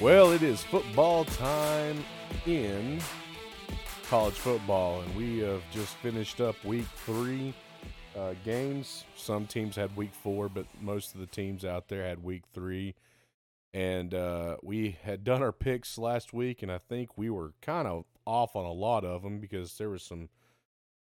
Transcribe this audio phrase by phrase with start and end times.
[0.00, 2.02] Well, it is football time
[2.46, 3.00] in
[4.08, 7.52] college football, and we have just finished up week three
[8.16, 9.04] uh, games.
[9.14, 12.94] Some teams had week four, but most of the teams out there had week three.
[13.74, 17.86] And uh, we had done our picks last week, and I think we were kind
[17.86, 20.30] of off on a lot of them because there was some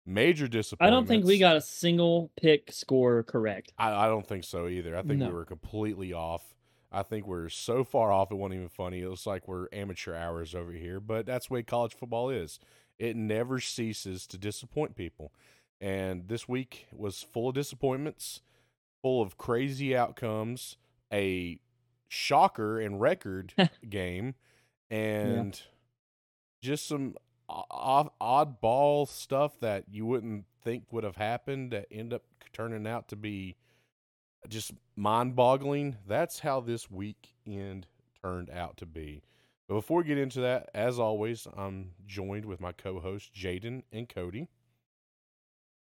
[0.06, 0.94] major disappointment.
[0.94, 3.72] I don't think we got a single pick score correct.
[3.78, 4.98] I, I don't think so either.
[4.98, 5.28] I think No.
[5.28, 6.44] we were completely off.
[6.92, 9.02] I think we're so far off it wasn't even funny.
[9.02, 12.60] It looks like we're amateur hours over here, but that's the way college football is.
[13.00, 15.32] It never ceases to disappoint people.
[15.80, 18.42] And this week was full of disappointments,
[19.02, 20.78] full of crazy outcomes,
[21.12, 21.60] a
[22.10, 23.54] shocker and record
[23.90, 24.36] game,
[24.90, 25.60] and
[26.62, 27.16] just some
[27.50, 32.86] o- off, oddball stuff that you wouldn't think would have happened that end up turning
[32.86, 33.56] out to be
[34.48, 35.98] just mind boggling.
[36.08, 37.88] That's how this weekend
[38.24, 39.22] turned out to be.
[39.68, 43.84] But before we get into that, as always, I'm joined with my co hosts, Jaden
[43.92, 44.50] and Cody.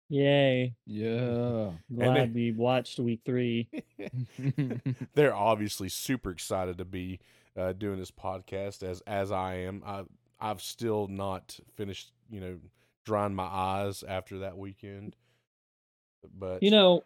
[0.08, 0.74] Yay.
[0.86, 1.72] Yeah.
[1.94, 3.68] Glad then- we watched week three.
[5.14, 7.20] They're obviously super excited to be
[7.56, 9.82] uh, doing this podcast as as I am.
[9.86, 10.04] I
[10.40, 12.58] I've still not finished, you know,
[13.04, 15.16] drying my eyes after that weekend.
[16.36, 17.02] But You know,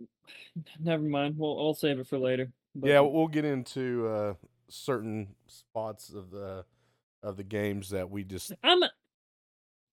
[0.80, 1.36] never mind.
[1.38, 2.50] We'll I'll save it for later.
[2.74, 4.34] But yeah, we'll get into uh,
[4.68, 6.64] certain spots of the
[7.22, 8.82] of the games that we just I'm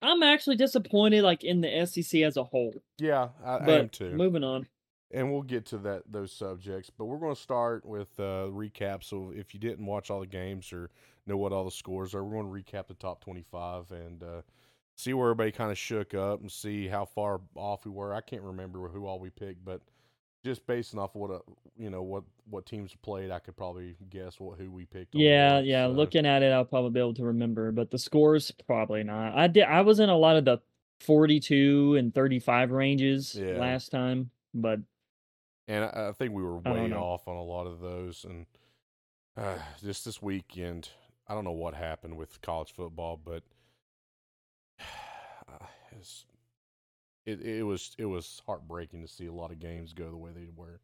[0.02, 2.74] I'm actually disappointed like in the SEC as a whole.
[3.00, 4.12] yeah I, I am too.
[4.12, 4.68] moving on.
[5.12, 6.92] and we'll get to that those subjects.
[6.96, 9.04] But we're going to start with uh, recap.
[9.04, 10.92] So if you didn't watch all the games or
[11.26, 14.42] know what all the scores are, we're going to recap the top twenty-five and uh,
[14.96, 18.14] see where everybody kind of shook up and see how far off we were.
[18.14, 19.82] I can't remember who all we picked, but
[20.46, 21.40] just basing off what uh,
[21.76, 25.16] you know what what teams played, I could probably guess what who we picked.
[25.16, 25.88] Yeah, what, yeah.
[25.88, 29.36] so- Looking at it, I'll probably be able to remember, but the scores probably not.
[29.36, 29.64] I did.
[29.64, 30.60] I was in a lot of the
[31.02, 33.58] forty-two and thirty-five ranges Yeah.
[33.58, 34.80] last time, but
[35.68, 38.24] and I, I think we were way off on a lot of those.
[38.24, 38.46] And
[39.36, 40.90] uh, just this weekend,
[41.28, 43.42] I don't know what happened with college football, but
[46.00, 46.26] it's,
[47.26, 50.32] it it was it was heartbreaking to see a lot of games go the way
[50.34, 50.80] they were.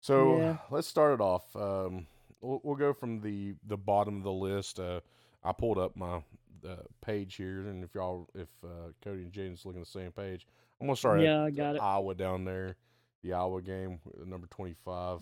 [0.00, 0.56] So Yeah.
[0.70, 1.54] let's start it off.
[1.54, 2.06] Um,
[2.40, 4.80] we'll, we'll go from the the bottom of the list.
[4.80, 5.00] Uh,
[5.42, 6.22] I pulled up my
[6.68, 10.12] uh, page here, and if y'all, if uh, Cody and Jaden's looking at the same
[10.12, 10.46] page,
[10.80, 11.20] I'm gonna start.
[11.20, 11.80] at Yeah, I got it.
[11.82, 12.76] Iowa down there,
[13.22, 15.20] the Iowa game, uh, number 25.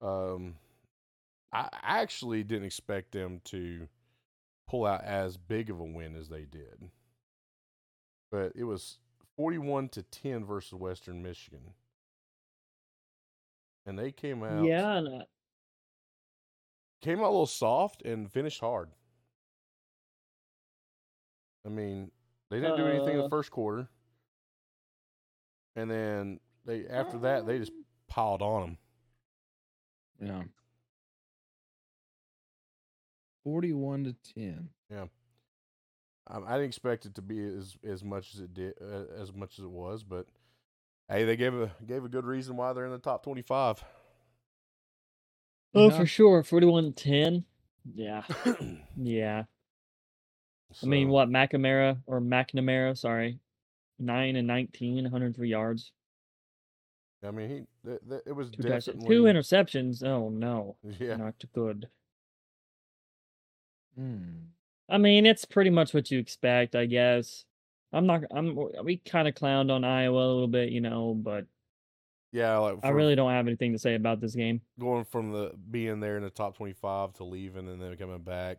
[0.00, 0.54] Um,
[1.52, 3.88] I actually didn't expect them to
[4.68, 6.90] pull out as big of a win as they did,
[8.30, 8.98] but it was
[9.36, 11.74] 41 to 10 versus Western Michigan,
[13.86, 15.22] and they came out yeah, and I,
[17.00, 18.90] came out a little soft and finished hard.
[21.66, 22.10] I mean,
[22.50, 23.88] they didn't do anything in the Uh, first quarter,
[25.76, 27.72] and then they after that they just
[28.08, 28.78] piled on them.
[30.20, 30.42] yeah.
[33.44, 34.68] 41 to 10.
[36.28, 39.32] Um, I didn't expect it to be as as much as it did, uh, as
[39.32, 40.26] much as it was, but
[41.08, 43.82] hey, they gave a gave a good reason why they're in the top twenty five.
[45.74, 45.96] oh Yeah.
[45.96, 47.44] for sure, forty-one ten.
[47.94, 48.24] Yeah,
[48.96, 49.44] yeah.
[50.82, 52.98] I mean, what McNamara or McNamara?
[52.98, 53.38] Sorry,
[53.98, 55.92] nine and 19, 103 yards,
[57.26, 60.04] I mean, he th- th- it was two definitely two interceptions.
[60.04, 61.88] Oh no, Yeah, not good.
[63.96, 64.46] Hmm.
[64.88, 67.44] I mean, it's pretty much what you expect, I guess.
[67.92, 68.22] I'm not.
[68.30, 68.58] I'm.
[68.84, 71.46] We kind of clowned on Iowa a little bit, you know, but
[72.32, 72.56] yeah.
[72.58, 74.60] Like I really don't have anything to say about this game.
[74.78, 78.18] going from the being there in the top twenty five to leaving and then coming
[78.18, 78.58] back,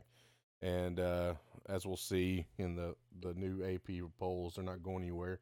[0.62, 1.33] and uh,
[1.68, 5.39] as we'll see in the the new AP polls, they're not going anywhere.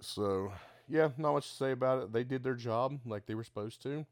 [0.00, 0.52] So
[0.88, 2.12] yeah, not much to say about it.
[2.12, 4.04] They did their job like they were supposed to.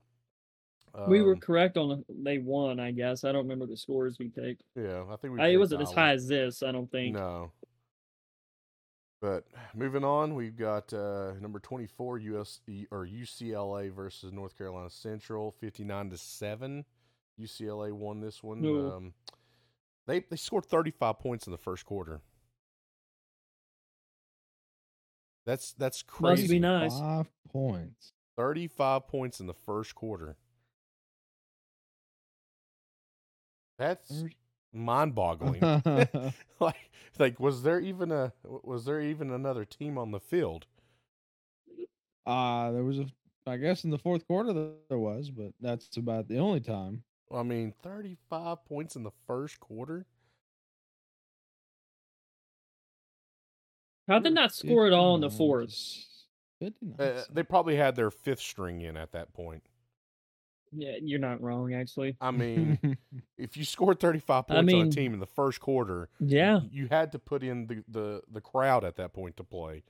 [1.09, 3.25] We were Um, correct on the, they won, I guess.
[3.25, 4.63] I don't remember the scores we picked.
[4.77, 5.41] Yeah, I think we.
[5.41, 6.01] I, it picked wasn't as Iowa.
[6.01, 7.15] high as this, I don't think.
[7.15, 7.53] No.
[9.21, 9.45] But
[9.75, 12.61] moving on, we've got uh, number twenty-four US
[12.91, 16.85] or UCLA versus North Carolina Central, fifty-nine to seven.
[17.41, 18.65] UCLA won this one.
[18.65, 18.91] Ooh.
[18.91, 19.15] Um,
[20.07, 22.21] they they scored thirty-five points in the first quarter.
[25.47, 26.55] That's that's Must crazy.
[26.55, 26.99] be nice.
[26.99, 28.13] Five points.
[28.37, 30.37] Thirty-five points in the first quarter.
[33.79, 34.25] That's
[34.73, 35.61] mind-boggling.
[36.61, 40.67] like like was there even a was there even another team on the field
[42.27, 43.07] uh there was a
[43.47, 44.53] I guess in the fourth quarter
[44.89, 47.03] there was, but that's about the only time.
[47.33, 50.07] I mean, 35 points in the first quarter.
[54.07, 56.07] How did not score at all in the 59 fourth?
[56.99, 59.65] Uh, they probably had their fifth string in at that point.
[60.75, 62.17] Yeah, you're not wrong, actually.
[62.21, 62.97] I mean,
[63.39, 66.89] if you scored 35 points I on a team in the first quarter, Yeah, you
[66.91, 69.83] had to put in the, the, the crowd at that point to play.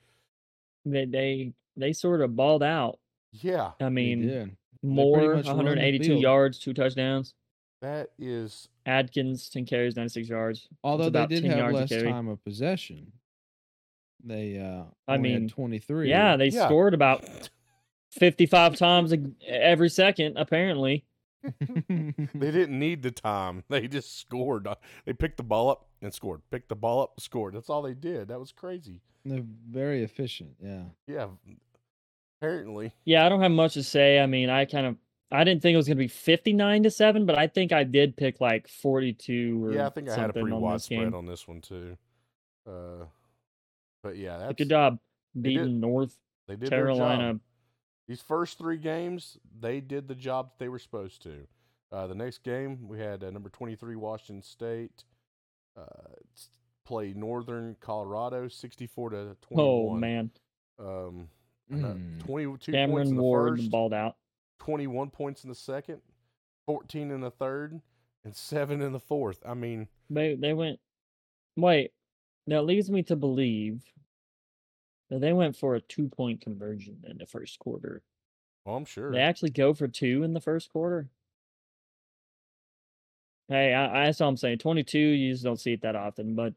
[0.84, 2.98] they they, they sort of balled out.
[3.32, 4.56] Yeah, I mean, did.
[4.82, 7.34] Moore, much run the 182 yards, two touchdowns.
[7.80, 10.68] that is Adkins, 10 carries, 96 yards.
[10.82, 13.12] Although they did have less time of possession.
[14.24, 16.08] They uh I mean, 23.
[16.08, 16.66] Yeah, they Yeah.
[16.66, 17.24] scored about
[18.12, 19.12] 55 times
[19.46, 21.04] every second, apparently.
[21.60, 23.64] they didn't need the time.
[23.68, 24.66] They just scored.
[24.66, 26.42] Uh, They picked the ball up and scored.
[26.50, 27.54] Picked the ball up, scored.
[27.54, 28.28] That's all they did.
[28.28, 29.00] That was crazy.
[29.24, 30.50] They're very efficient.
[30.62, 30.82] Yeah.
[31.06, 31.28] Yeah,
[32.40, 32.92] apparently.
[33.04, 34.18] Yeah, I don't have much to say.
[34.20, 34.96] I mean, I kind of
[35.30, 37.84] I didn't think it was going to be 59 to 7, but I think I
[37.84, 40.82] did pick like 42 or Yeah, I think I had a something pretty on wide
[40.82, 41.14] spread game.
[41.14, 41.96] on this one too.
[42.68, 43.06] Uh,
[44.02, 44.98] but yeah, that's Good job
[45.34, 45.42] did.
[45.42, 46.16] beating North
[46.48, 47.40] They did their Carolina.
[48.08, 51.46] These first three games, they did the job that they were supposed to.
[51.90, 55.04] Uh, the next game, we had uh, number 23 Washington State
[55.76, 55.84] uh,
[56.84, 59.58] play Northern Colorado 64 to 21.
[59.58, 60.30] Oh man,
[60.78, 61.28] Um,
[61.70, 62.18] Mm.
[62.24, 64.16] 22 points in Cameron the Ward first, balled out.
[64.58, 66.02] 21 points in the second,
[66.66, 67.80] 14 in the third,
[68.24, 69.40] and 7 in the fourth.
[69.46, 70.80] I mean, They they went.
[71.56, 71.92] Wait,
[72.48, 73.84] that leads me to believe
[75.18, 78.02] they went for a two point conversion in the first quarter.
[78.64, 79.12] well, I'm sure.
[79.12, 81.08] They actually go for two in the first quarter.
[83.48, 84.58] Hey, I, I that's all I'm saying.
[84.58, 86.34] 22, you just don't see it that often.
[86.34, 86.54] But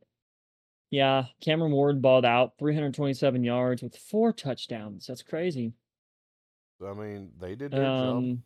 [0.91, 5.07] yeah, Cameron Ward balled out 327 yards with four touchdowns.
[5.07, 5.73] That's crazy.
[6.85, 8.17] I mean, they did their job.
[8.17, 8.43] Um,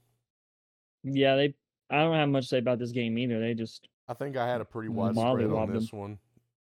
[1.04, 1.54] yeah, they.
[1.92, 3.40] I don't have much to say about this game either.
[3.40, 3.88] They just.
[4.08, 6.18] I think I had a pretty wide spread on this one.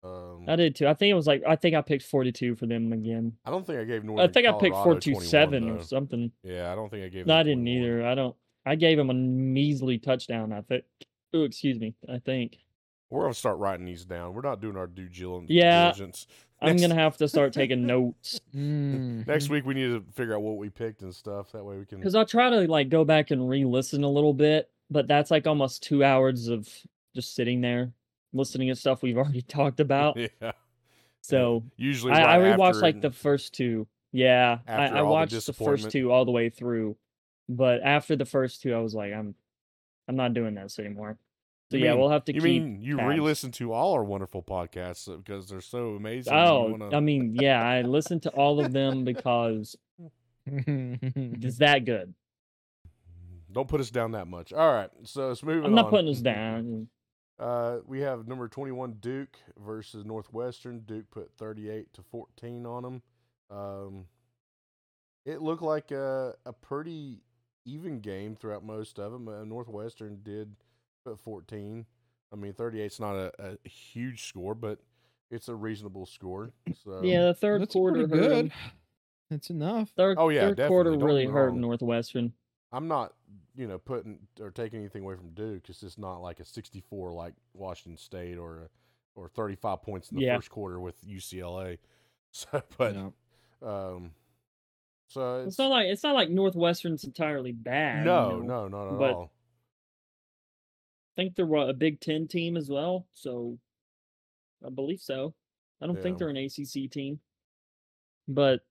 [0.03, 0.87] Um, I did too.
[0.87, 3.33] I think it was like I think I picked 42 for them again.
[3.45, 6.31] I don't think I gave Northern I think I picked Colorado 42 7 or something.
[6.43, 7.25] Yeah, I don't think I gave.
[7.25, 7.83] No, them I didn't 21.
[7.83, 8.05] either.
[8.07, 8.35] I don't.
[8.65, 10.51] I gave him a measly touchdown.
[10.51, 10.83] I think.
[11.33, 11.95] Oh, excuse me.
[12.09, 12.57] I think.
[13.09, 14.33] We're gonna start writing these down.
[14.33, 16.27] We're not doing our due gil- Yeah, diligence.
[16.61, 19.27] I'm gonna have to start taking notes Mhm.
[19.27, 21.51] Next week we need to figure out what we picked and stuff.
[21.51, 21.99] That way we can.
[21.99, 25.45] because I'll try to like go back and re-listen a little bit, but that's like
[25.45, 26.67] almost two hours of
[27.15, 27.91] just sitting there
[28.33, 30.17] listening to stuff we've already talked about.
[30.17, 30.51] yeah.
[31.21, 33.87] So Usually, I, I rewatched like the first two.
[34.11, 36.95] Yeah, I, I all the watched the first two all the way through,
[37.49, 39.33] but after the first two, I was like, I'm,
[40.07, 41.17] I'm not doing this anymore.
[41.71, 42.61] So You yeah, mean- we'll have to You keep.
[42.61, 43.09] mean you tabs.
[43.09, 46.33] re-listen to all our wonderful podcasts uh, because they're so amazing?
[46.33, 49.75] Oh, wanna- I mean, yeah, I listen to all of them because
[50.45, 52.13] it's that good.
[53.51, 54.51] don't put us down that much.
[54.53, 55.63] All right, so let's move.
[55.63, 56.87] I'm not putting us down.
[57.39, 60.79] Uh, we have number 21 Duke versus Northwestern.
[60.81, 63.01] Duke put 38 to 14 on them.
[63.49, 64.05] Um,
[65.25, 67.21] it looked like a, a pretty
[67.65, 69.27] even game throughout most of them.
[69.27, 70.55] Uh, Northwestern did
[71.05, 71.85] put 14.
[72.31, 73.31] I mean, 38's not a,
[73.65, 74.79] a huge score, but
[75.31, 76.51] it's a reasonable score.
[76.83, 78.41] So Yeah, the third That's quarter pretty hurt 'em.
[78.47, 78.51] good.
[79.29, 79.89] That's enough.
[79.95, 80.91] Third, Oh, yeah, third quarter.
[80.91, 81.55] Don't really hurt.
[81.55, 82.33] Northwestern.
[82.71, 83.13] I'm not,
[83.55, 85.61] you know, putting or taking anything away from Duke.
[85.63, 88.69] Because it's just not like a 64 like Washington State or
[89.15, 90.37] or 35 points in the Yeah.
[90.37, 91.77] first quarter with UCLA.
[92.35, 93.09] So, but Yeah.
[93.61, 94.11] um,
[95.09, 97.99] so it's, It's not like it's not like Northwestern's entirely bad.
[97.99, 98.67] you no, know.
[98.67, 99.31] no, not at but- all.
[101.15, 103.59] I think they're a Big Ten team as well, so
[104.65, 105.35] I believe so.
[105.79, 107.19] I don't think they're an ACC team,
[108.27, 108.61] but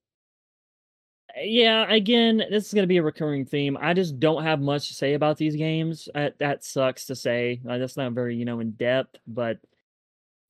[1.40, 3.78] yeah, again, this is going to be a recurring theme.
[3.80, 6.08] I just don't have much to say about these games.
[6.14, 7.60] Uh, that sucks to say.
[7.68, 9.58] Uh, that's not very you know in depth, but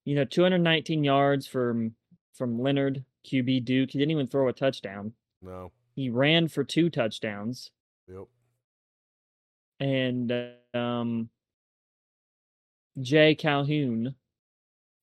[0.05, 1.95] you know, 219 yards from
[2.35, 3.91] from Leonard QB Duke.
[3.91, 5.13] He didn't even throw a touchdown.
[5.41, 7.71] No, He ran for two touchdowns
[8.09, 8.27] yep.
[9.81, 11.31] and uh, um,
[13.01, 14.15] Jay Calhoun,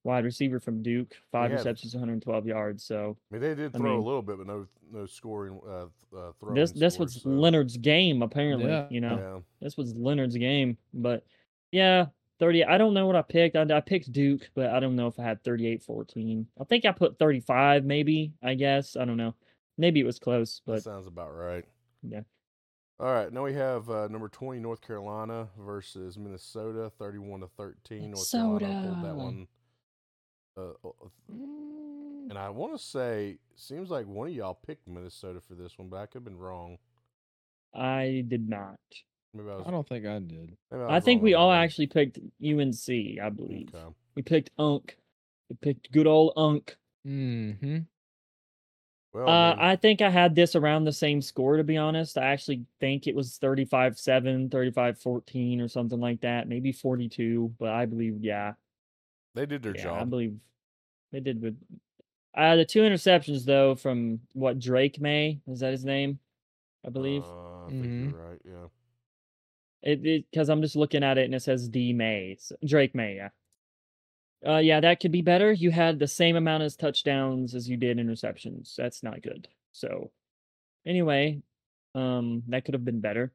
[0.03, 2.83] wide receiver from Duke, five had- receptions, 112 yards.
[2.83, 5.59] So I mean, they did I throw mean- a little bit, but no, no scoring.
[5.67, 8.69] Uh, uh, throwing this this scores, was so, Leonard's game apparently.
[8.69, 8.87] Yeah.
[8.89, 10.77] You know, Yeah, this was Leonard's game.
[10.93, 11.23] But
[11.71, 12.07] yeah,
[12.39, 12.63] 30.
[12.65, 13.55] I don't know what I picked.
[13.55, 16.45] I, I picked Duke, but I don't know if I had 38-14.
[16.59, 18.33] I think I put 35, maybe.
[18.41, 19.35] I guess I don't know.
[19.77, 21.65] Maybe it was close, that but sounds about right.
[22.01, 22.21] yeah.
[22.99, 28.11] All right, now we have uh, number 20 North Carolina versus Minnesota, 31 to 13.
[28.11, 29.47] North Carolina pulled that one.
[30.59, 30.91] Uh, uh,
[31.31, 35.77] Mm, and I want to say, seems like one of y'all picked Minnesota for this
[35.77, 36.77] one, but I could have been wrong.
[37.73, 38.79] I did not.
[39.33, 39.63] Maybe I was.
[39.67, 40.55] I don't think I did.
[40.71, 43.19] maybe I was think we all that actually picked UNC.
[43.21, 43.93] I believe Okay.
[44.15, 44.97] we picked Unk.
[45.49, 46.75] We picked good old Unk.
[47.07, 47.79] Mm-hmm.
[49.13, 52.17] Well, Uh, man, I think I had this around the same score, to be honest.
[52.17, 56.47] I actually think it was 35 7, 35 14, or something like that.
[56.47, 58.53] Maybe 42, but I believe, yeah.
[59.35, 60.37] They did their yeah, I believe
[61.11, 61.57] they did with.
[62.35, 66.19] Uh, the two interceptions, though, from what Drake Maye, is that his name?
[66.85, 67.23] I believe.
[67.23, 68.11] Uh, I think Mhm.
[68.11, 68.41] you're right.
[68.45, 68.67] Yeah.
[69.81, 73.15] It because I'm just looking at it and it says D Maye, so- Drake Maye,
[73.15, 73.29] yeah.
[74.45, 75.51] Uh, yeah, that could be better.
[75.51, 78.75] You had the same amount of touchdowns as you did interceptions.
[78.75, 79.47] That's not good.
[79.71, 80.11] So,
[80.85, 81.41] anyway,
[81.95, 83.33] um, that could have been better.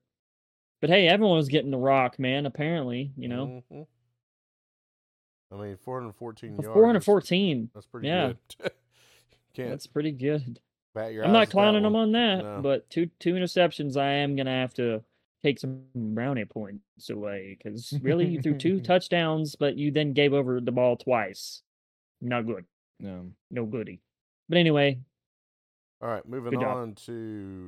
[0.81, 2.47] But hey, everyone was getting the rock, man.
[2.47, 3.87] Apparently, you know, Mhm.
[5.55, 6.75] I mean, 414 For yards.
[6.75, 7.71] 414.
[7.75, 8.33] That's pretty Yeah.
[8.59, 8.73] good.
[9.55, 10.61] Can't That's pretty good.
[10.97, 12.61] I'm not clowning them on that, No.
[12.63, 13.97] but two two interceptions.
[13.97, 15.03] I am gonna have to
[15.43, 20.33] take some brownie points away because really, you threw two touchdowns, but you then gave
[20.33, 21.63] over the ball twice.
[22.21, 22.65] Not good.
[23.01, 23.33] No.
[23.51, 24.01] No goody.
[24.49, 24.99] But anyway,
[26.01, 27.13] All right, moving on to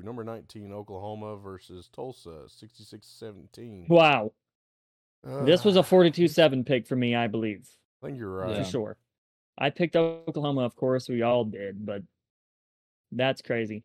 [0.05, 3.87] number 19, Oklahoma versus Tulsa, 66 17.
[3.89, 4.33] wow,
[5.45, 7.69] this was a 42-7 pick for me, I believe,
[8.03, 8.57] I think you're right.
[8.59, 8.97] for sure.
[9.59, 12.03] I picked Oklahoma, of course, we all did, but
[13.13, 13.85] that's crazy.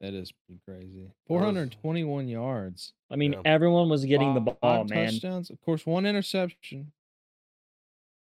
[0.00, 1.10] That is pretty crazy.
[1.28, 2.92] 421 yards.
[3.10, 3.40] I mean, Yeah.
[3.44, 5.10] everyone was getting the five ball, man.
[5.12, 5.48] touchdowns.
[5.50, 6.92] Of course, one interception.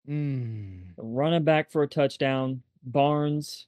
[0.09, 0.95] Mm.
[0.97, 2.63] running back for a touchdown.
[2.83, 3.67] Barnes,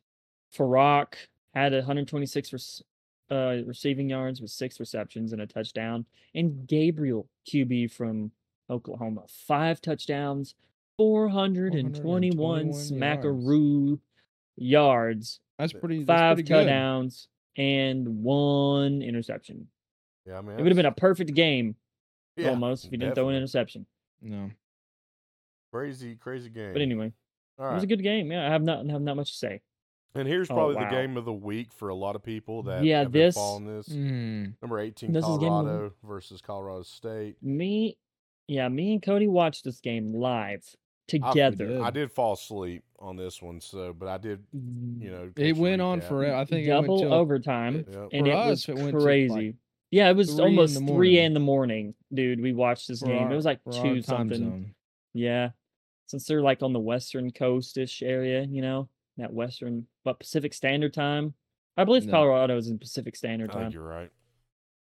[0.57, 1.13] Farooq
[1.55, 2.87] had 126 rec-
[3.31, 6.07] uh, receiving yards with six receptions and a touchdown.
[6.35, 8.33] And Gabriel, QB from
[8.71, 10.55] Oklahoma, five touchdowns,
[10.97, 13.99] 421 421 smackaroo
[14.57, 16.05] yards, That's pretty.
[16.05, 16.55] That's five pretty good.
[16.65, 19.69] touchdowns, and one interception.
[20.27, 21.77] Yeah, I mean, It would have been a perfect game
[22.37, 23.87] yeah, almost if you didn't throw an interception.
[24.23, 24.51] No.
[25.73, 26.73] Crazy, crazy game.
[26.73, 27.13] But anyway,
[27.59, 28.31] All it was a good game.
[28.33, 29.61] Yeah, I have not have not much to say.
[30.15, 30.91] And here's Oh, probably wow.
[30.91, 33.37] the game of the week for a lot of people that Yeah, have been this-
[33.37, 33.89] following this.
[33.89, 34.55] Mm.
[34.61, 37.41] Number 18, This is game Colorado versus Colorado State.
[37.41, 37.97] Me,
[38.51, 40.65] yeah, me and Cody watched this game live
[41.09, 41.67] together.
[41.67, 41.81] did.
[41.81, 45.31] I did fall asleep on this one, so but I did, you know.
[45.37, 46.09] It went on recap.
[46.09, 46.37] forever.
[46.37, 48.09] I think double it went till, overtime, Yep.
[48.13, 49.55] and For it us, was it went to, like, crazy.
[49.91, 51.17] yeah, it was three in almost the three morning.
[51.25, 52.41] in the morning, dude.
[52.41, 53.25] We watched this for game.
[53.25, 54.39] our- it was like two something.
[54.39, 54.75] zone.
[55.15, 55.51] Yeah,
[56.07, 60.93] since they're like on the western coast-ish area, you know, that western, but Pacific Standard
[60.95, 61.35] Time.
[61.77, 62.13] I believe No.
[62.13, 63.73] Colorado is in Pacific Standard I think Time.
[63.73, 64.11] you're right.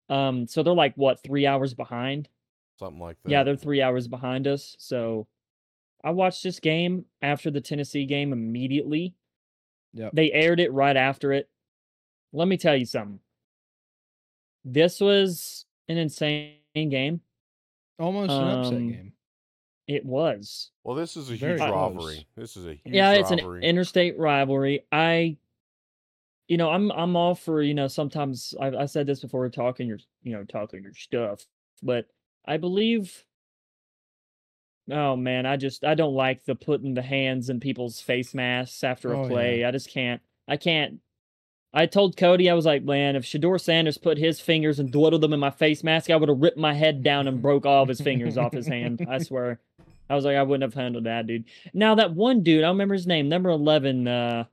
[0.09, 2.27] Um, so they're like what three hours behind?
[2.81, 3.29] Something like that.
[3.31, 4.75] Yeah, they're three hours behind us.
[4.79, 5.27] So
[6.03, 9.13] I watched this game after the Tennessee game immediately.
[9.93, 10.13] Yep.
[10.13, 11.47] They aired it right after it.
[12.33, 13.19] Let me tell you something.
[14.65, 17.21] This was an insane game.
[17.99, 19.13] Almost an upset Um, game.
[19.87, 20.71] It was.
[20.83, 21.71] Well, this is a Very huge close.
[21.71, 22.27] rivalry.
[22.35, 23.59] This is a huge yeah, it's rivalry.
[23.59, 24.85] an interstate rivalry.
[24.91, 25.37] I
[26.47, 29.87] you know, I'm I'm all for, you know, sometimes I I said this before talking
[29.87, 31.45] your you know, talking your stuff,
[31.83, 32.07] but
[32.45, 33.25] I believe
[34.91, 38.83] Oh man, I just I don't like the putting the hands in people's face masks
[38.83, 39.29] after a Oh, yeah.
[39.29, 39.65] play.
[39.65, 40.21] I just can't.
[40.47, 40.99] I can't.
[41.73, 45.21] I told Cody I was like, man, if Shedeur Sanders put his fingers and dwiddled
[45.21, 47.83] them in my face mask, I would have ripped my head down and broke all
[47.83, 49.05] of his fingers off his hand.
[49.09, 49.59] I swear.
[50.09, 51.45] I was like, I wouldn't have handled that, dude.
[51.73, 54.43] Now that one dude, I don't remember his name, number eleven, uh,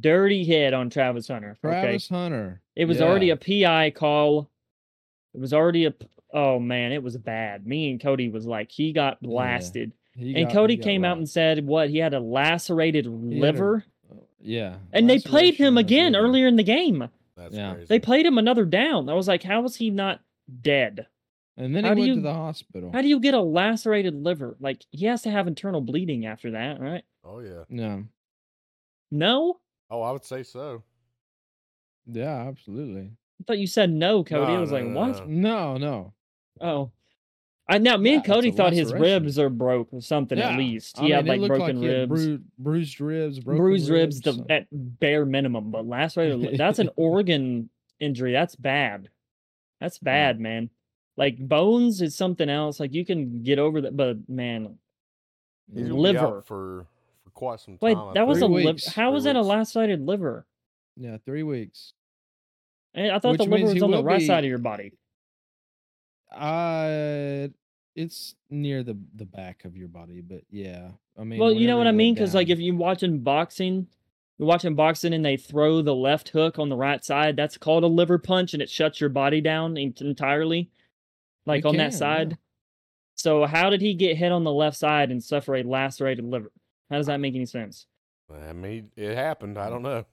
[0.00, 1.58] dirty hit on Travis Hunter.
[1.62, 2.62] Okay, Travis Hunter.
[2.74, 3.04] it was yeah.
[3.04, 4.48] already a PI call.
[5.34, 5.90] It was already a.
[5.90, 7.66] p- Oh man, it was bad.
[7.66, 9.28] Me and Cody was like, he got Yeah.
[9.28, 11.88] blasted, He and got- Cody he got came out and said, "What?
[11.90, 14.76] He had a lacerated had a- liver." Uh, yeah.
[14.92, 16.24] and they played him again liver.
[16.26, 17.08] earlier in the game.
[17.36, 17.72] That's Yeah.
[17.74, 17.86] crazy.
[17.86, 19.08] They played him another down.
[19.08, 20.20] I was like, how is he not
[20.62, 21.06] dead?
[21.56, 22.92] And then he How do went to you- the hospital.
[22.92, 24.56] How do you get a lacerated liver?
[24.60, 27.04] Like he has to have internal bleeding after that, right?
[27.24, 27.64] oh yeah.
[27.70, 28.04] No.
[29.10, 30.82] No, Oh, I would say so.
[32.06, 33.10] Yeah, absolutely.
[33.40, 34.52] I thought you said no, Cody.
[34.52, 35.28] I was no, like, no, what?
[35.28, 36.12] No, no.
[36.60, 36.66] No.
[36.68, 36.90] Oh,
[37.68, 40.58] I now me Yeah, and Cody thought his ribs are broke or something at Yeah.
[40.58, 40.98] least.
[40.98, 44.34] I He mean, had like broken like ribs, bru- bruised ribs, broken bruised ribs, the
[44.34, 45.70] so- at bare minimum.
[45.72, 48.32] But lacerated, li- that's an organ injury.
[48.32, 49.08] That's bad.
[49.80, 50.70] That's bad, man.
[51.16, 52.78] Like bones is something else.
[52.78, 54.78] Like you can get over that, but man,
[55.74, 56.18] He's gonna be liver.
[56.20, 56.86] out for
[57.24, 57.80] for quite some time.
[57.82, 58.78] Wait, I that was a Three liver.
[58.94, 59.48] How Three was that a weeks.
[59.48, 60.46] lacerated liver?
[60.96, 61.94] Yeah, three weeks.
[62.94, 64.92] I I thought Which the liver was on the will right side of your body.
[66.36, 67.48] Uh,
[67.94, 70.90] it's near the the back of your body, but yeah.
[71.18, 72.14] I mean, Well, you know what I mean?
[72.14, 73.86] Because like if you're watching boxing,
[74.38, 77.84] you're watching boxing and they throw the left hook on the right side, that's called
[77.84, 80.70] a liver punch, and it shuts your body down entirely.
[81.46, 81.98] like It on can, that yeah.
[81.98, 82.38] side.
[83.14, 86.52] So how did he get hit on the left side and suffer a lacerated liver?
[86.90, 87.86] How does that make any sense?
[88.30, 89.56] I mean, it happened.
[89.58, 90.04] I don't know.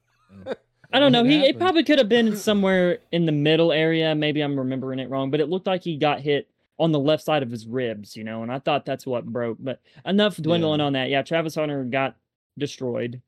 [0.93, 1.23] I don't know.
[1.23, 4.13] He it probably could have been somewhere in the middle area.
[4.15, 6.47] Maybe I'm remembering it wrong, but it looked like he got hit
[6.79, 9.57] on the left side of his ribs, you know, and I thought that's what broke.
[9.59, 10.85] But enough dwindling Yeah.
[10.85, 11.09] on that.
[11.09, 12.15] Yeah, Travis Hunter got
[12.57, 13.21] destroyed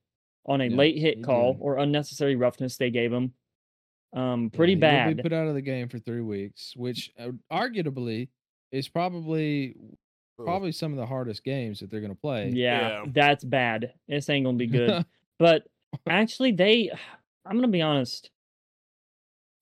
[0.45, 1.61] on a Yeah, late hit call did.
[1.61, 3.33] or unnecessary roughness they gave him.
[4.13, 5.17] Um, Yeah, pretty he will bad.
[5.17, 8.29] Be put out of the game for three weeks, which uh, arguably
[8.71, 9.75] is probably
[10.37, 12.49] probably some of the hardest games that they're going to play.
[12.53, 13.05] Yeah, Yeah.
[13.13, 13.93] that's bad.
[14.07, 15.05] This ain't gonna be good.
[15.39, 15.65] but
[16.07, 16.91] actually, they,
[17.45, 18.29] I'm gonna be honest.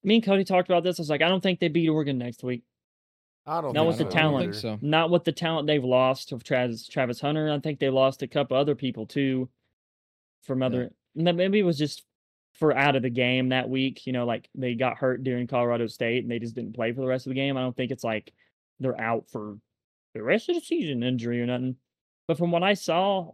[0.03, 0.99] Me and Cody talked about this.
[0.99, 2.63] I was like, I don't think they beat Oregon next week.
[3.45, 3.73] I don't.
[3.73, 4.55] Not with the so talent.
[4.55, 4.77] so.
[4.81, 7.51] Not with the talent they've lost of Travis Travis Hunter.
[7.51, 9.49] I think they lost a couple other people too,
[10.43, 10.91] from other.
[11.15, 12.03] that Maybe it was just
[12.53, 14.05] for out of the game that week.
[14.07, 17.01] You know, like they got hurt during Colorado State and they just didn't play for
[17.01, 17.57] the rest of the game.
[17.57, 18.31] I don't think it's like
[18.79, 19.57] they're out for
[20.13, 21.75] the rest of the season injury or nothing.
[22.27, 23.31] But from what I saw,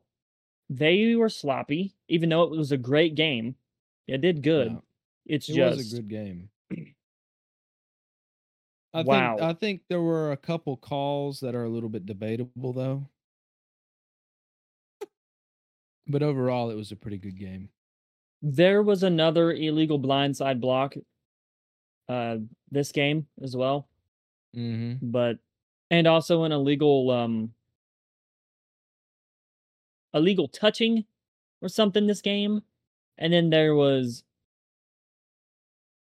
[0.70, 3.56] they were sloppy, even though it was a great game.
[4.10, 4.72] It did good.
[4.72, 4.80] Yeah,
[5.26, 6.50] It's it just was a good game.
[8.94, 9.38] I Wow.
[9.38, 13.08] think I think there were a couple calls that are a little bit debatable though.
[16.08, 17.70] But overall it was a pretty good game.
[18.42, 20.96] there was another illegal blindside block
[22.08, 22.38] uh
[22.72, 23.88] this game as well.
[24.56, 24.98] Mm-hmm.
[25.12, 25.38] but
[25.92, 27.54] and also an illegal um
[30.14, 31.06] illegal touching
[31.62, 32.62] or something this game
[33.20, 34.24] and then there was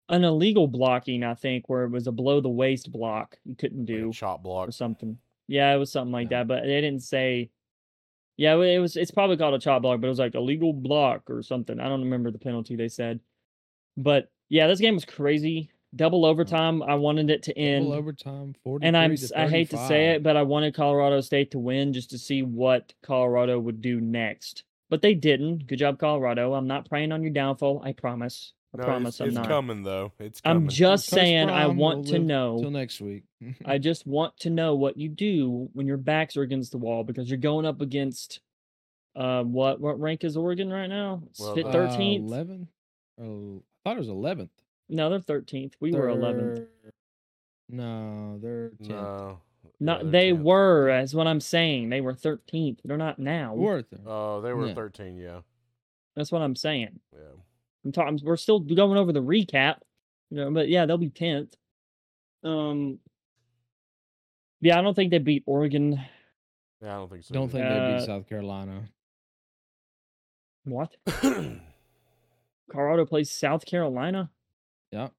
[0.09, 3.85] an illegal blocking i think where it was a below the waist block you couldn't
[3.87, 4.67] Like a do chop block.
[4.67, 5.17] or something.
[5.47, 6.39] Yeah it was something like Yeah.
[6.39, 7.49] that but they didn't say
[8.37, 11.29] yeah it was it's probably called a chop block but it was like illegal block
[11.29, 11.79] or something.
[11.79, 13.19] I don't remember the penalty they said.
[13.97, 15.69] But yeah this game was crazy.
[15.95, 17.85] Double overtime i wanted it to end.
[17.85, 21.51] Double overtime, 43 and I'm I hate to say it, but I wanted Colorado State
[21.51, 24.63] to win just to see what Colorado would do next.
[24.89, 25.65] But they didn't.
[25.67, 26.53] Good job, Colorado.
[26.53, 27.81] I'm not praying on your downfall.
[27.83, 28.53] I promise.
[28.73, 29.47] I No, promise it's, I'm it's not.
[29.47, 30.11] coming though.
[30.19, 30.63] It's coming.
[30.63, 32.57] I'm just Coach saying I Prime want will to know.
[32.61, 33.23] till next week.
[33.65, 37.03] I just want to know what you do when your backs are against the wall
[37.03, 38.39] because you're going up against
[39.15, 41.21] uh what what rank is Oregon right now?
[41.39, 42.25] Well, Fit uh, thirteenth?
[42.25, 42.67] 11?
[43.21, 44.49] Oh, I thought it was 11th.
[44.89, 45.75] no, they're thirteenth.
[45.79, 46.61] We were eleventh.
[47.69, 48.89] No, they're 10th.
[48.89, 49.39] no.
[49.79, 50.41] No, yeah, they're they 10th.
[50.43, 50.87] were.
[50.87, 51.89] That's what I'm saying.
[51.89, 52.79] They were thirteenth.
[52.85, 53.53] They're not now.
[53.53, 54.01] Worth it.
[54.05, 54.73] Oh, they were Yeah.
[54.73, 55.17] 13.
[55.17, 55.41] Yeah.
[56.15, 56.99] That's what I'm saying.
[57.13, 57.19] Yeah.
[57.83, 58.19] I'm talking.
[58.23, 59.77] We're still going over the recap,
[60.29, 60.51] you know.
[60.51, 61.55] But yeah, they'll be tenth.
[62.43, 62.99] Um.
[64.61, 65.99] Yeah, I don't think they beat Oregon.
[66.81, 67.33] Yeah, I don't think so.
[67.33, 68.83] Don't think they Uh, beat South Carolina.
[70.63, 70.95] What?
[72.71, 74.31] Colorado plays South Carolina.
[74.91, 75.11] Yep.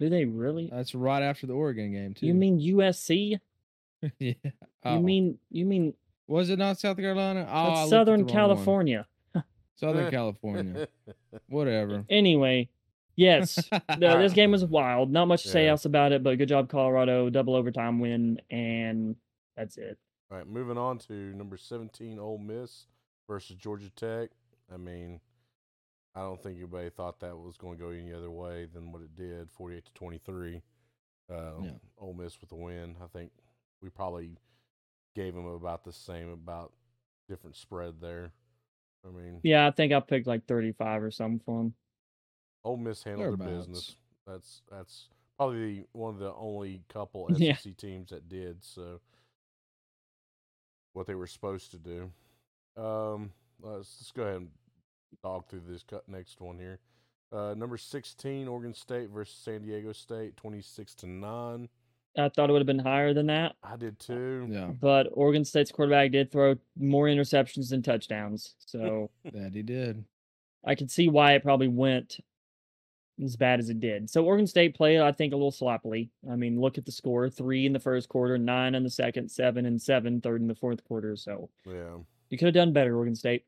[0.00, 0.68] Do they really?
[0.70, 2.26] That's right after the Oregon game, too.
[2.26, 3.38] you mean USC?
[4.18, 4.34] yeah.
[4.44, 4.52] You
[4.84, 5.94] Oh, mean you mean
[6.26, 7.46] was it not South Carolina?
[7.48, 8.34] Oh, I that's looked at Southern the wrong one.
[8.56, 9.06] California?
[9.76, 10.88] Southern California.
[11.48, 12.04] Whatever.
[12.10, 12.68] Anyway,
[13.16, 13.58] yes,
[13.98, 15.10] no, this game was wild.
[15.10, 17.30] Not much to say else about it, but good job, Colorado.
[17.30, 19.16] Double overtime win, and
[19.56, 19.98] that's it.
[20.30, 22.86] All right, moving on to number 17, Ole Miss
[23.28, 24.30] versus Georgia Tech.
[24.72, 25.20] I mean,
[26.14, 29.02] I don't think anybody thought that was going to go any other way than what
[29.02, 30.62] it did, 48 to 23.
[31.30, 31.70] Uh, Yeah.
[31.98, 32.96] Ole Miss with the win.
[33.02, 33.30] I think
[33.82, 34.30] we probably
[35.14, 36.72] gave them about the same, about
[37.28, 38.32] different spread there.
[39.06, 41.74] I mean, Yeah, I think I picked like 35 or something for them.
[42.64, 43.96] Ole Miss handled their business.
[44.26, 47.56] That's that's probably one of the only couple Yeah.
[47.56, 49.00] SEC teams that did so.
[50.92, 52.10] What they were supposed to do.
[52.76, 54.48] Um, let's, let's go ahead and
[55.22, 56.78] dog through this cut next one here.
[57.32, 61.68] Uh, number sixteen, Oregon State versus San Diego State, twenty six to nine.
[62.16, 64.46] I thought it would have been higher than that, I did too.
[64.50, 68.54] Yeah, but Oregon State's quarterback did throw more interceptions than touchdowns.
[68.66, 70.04] So that he did.
[70.64, 72.18] I could see why it probably went
[73.22, 74.08] as bad as it did.
[74.10, 76.10] So Oregon State played, I think, a little sloppily.
[76.30, 79.30] I mean, look at the score: three in the first quarter, nine in the second,
[79.30, 81.16] seven and seven, third in the fourth quarter.
[81.16, 81.98] So Yeah.
[82.30, 83.44] you could have done better, Oregon State.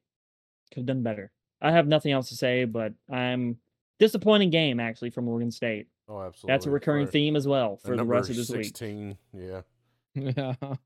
[0.70, 1.30] Could have done better.
[1.60, 3.58] I have nothing else to say, but I'm
[3.98, 5.86] disappointing game actually from Oregon State.
[6.08, 6.52] Oh, absolutely.
[6.54, 8.64] That's a recurring For- theme as well for the number rest of this week.
[8.66, 9.18] sixteen.
[9.32, 9.62] Yeah.
[10.14, 10.54] Yeah.
[10.62, 10.76] All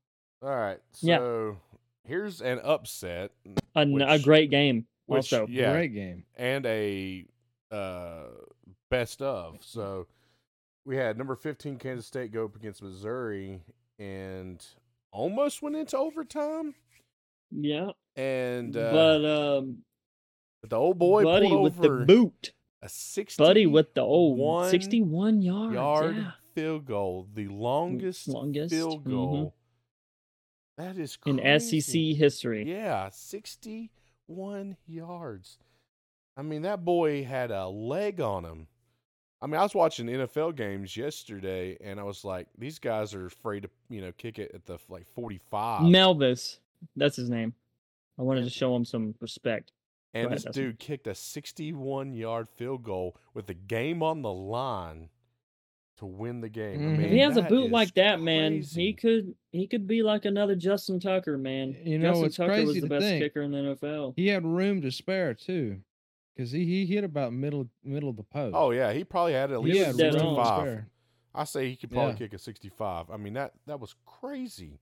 [0.41, 0.79] right.
[1.01, 1.17] Yeah.
[1.17, 1.57] So
[2.05, 3.31] here's an upset.
[3.75, 4.87] A, n- a which- great game.
[5.05, 5.73] which- also, Yeah.
[5.73, 6.23] Great game.
[6.35, 7.25] and a
[7.71, 8.23] uh,
[8.89, 9.57] best of.
[9.63, 10.07] So
[10.85, 13.61] we had number 15 Kansas State go up against Missouri
[13.99, 14.65] and
[15.11, 16.73] almost went into overtime.
[17.51, 17.91] yeah.
[18.15, 19.77] And uh, but um,
[20.67, 22.53] the old boy Buddy pulled with over the boot.
[22.81, 25.73] A 60 Buddy with the old one 61 yards.
[25.73, 26.31] yard yeah.
[26.55, 29.09] field goal, the longest, longest, field mhm.
[29.09, 29.55] goal.
[30.77, 31.59] That is in.
[31.59, 32.63] SEC history.
[32.65, 35.59] Yeah, 61 yards.
[36.37, 38.67] I mean, that boy had a leg on him.
[39.41, 43.25] I mean, I was watching NFL games yesterday, and I was like, these guys are
[43.25, 45.83] afraid to, you know, kick it at the like 45.
[45.83, 46.59] Mevis,
[46.95, 47.53] that's his name.
[48.17, 49.73] I wanted to show him some respect.
[50.13, 50.63] And ahead, this Dustin.
[50.65, 55.09] dude kicked a 61 yard field goal with the game on the line
[55.97, 56.79] to win the game.
[56.79, 56.91] I Mhm.
[56.97, 60.25] mean, If he has a boot like that, man, he could he could be like
[60.25, 61.75] another Justin Tucker, man.
[61.83, 63.23] You know, Justin it's Tucker was the best think.
[63.23, 64.13] kicker in the NFL.
[64.15, 65.81] He had room to spare too,
[66.35, 68.55] because he, he hit about middle middle of the post.
[68.55, 70.61] Oh yeah, he probably had at least had room to 65.
[70.61, 70.89] spare.
[71.35, 72.17] I say he could probably Yeah.
[72.17, 73.09] kick a 65.
[73.11, 74.79] I mean that that was crazy.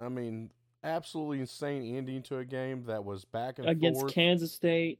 [0.00, 0.50] I mean,
[0.84, 4.12] absolutely insane ending to a game that was back and Against forth.
[4.12, 4.98] Kansas State,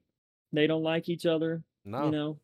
[0.53, 1.63] they don't like each other.
[1.85, 2.39] no, You know,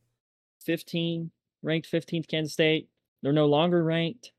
[0.60, 1.30] fifteen
[1.62, 2.88] ranked fifteenth Kansas State.
[3.22, 4.32] They're no longer ranked.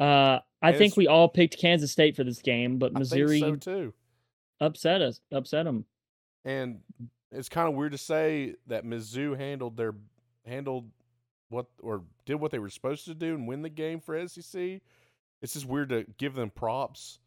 [0.00, 3.56] Uh, I And think we all picked Kansas State for this game, but Missouri so
[3.56, 3.94] too.
[4.60, 5.84] upset us, upset them.
[6.44, 6.80] And
[7.30, 9.94] it's kind of weird to say that Mizzou handled their
[10.46, 10.90] handled
[11.50, 14.80] what or did what they were supposed to do and win the game for SEC.
[15.40, 17.18] It's just weird to give them props.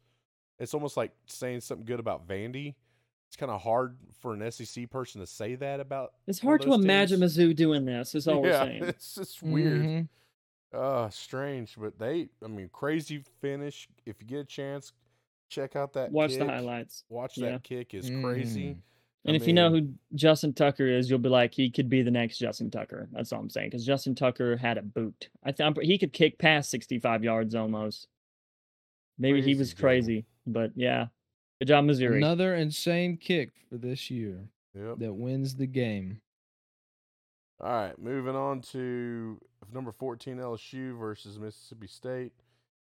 [0.62, 2.74] It's almost like saying something good about Vandy.
[3.26, 6.12] It's kind of hard for an SEC person to say that about.
[6.26, 7.36] It's hard to those imagine teams.
[7.36, 8.14] Mizzou doing this.
[8.14, 8.84] Is all we're yeah, saying.
[8.86, 9.80] it's just weird.
[9.80, 10.08] Mhm.
[10.72, 13.88] Uh, strange, but they, I mean, crazy finish.
[14.06, 14.92] If you get a chance,
[15.48, 16.12] check out that.
[16.12, 17.04] Watch the highlights.
[17.08, 17.50] Watch Yeah.
[17.52, 18.70] that kick is crazy.
[18.70, 18.76] Mhm.
[19.24, 22.02] And I if you know who Justin Tucker is, you'll be like, he could be
[22.02, 23.08] the next Justin Tucker.
[23.12, 23.70] That's all I'm saying.
[23.70, 25.28] Because Justin Tucker had a boot.
[25.42, 28.08] I think he could kick past 65 yards almost.
[29.18, 29.80] Maybe he Crazy was game.
[29.80, 31.06] crazy, but yeah.
[31.60, 32.18] Good job, Missouri.
[32.18, 34.98] Another insane kick for this year Yep.
[34.98, 36.20] that wins the game.
[37.60, 39.38] All right, moving on to
[39.72, 42.32] number 14 LSU versus Mississippi State,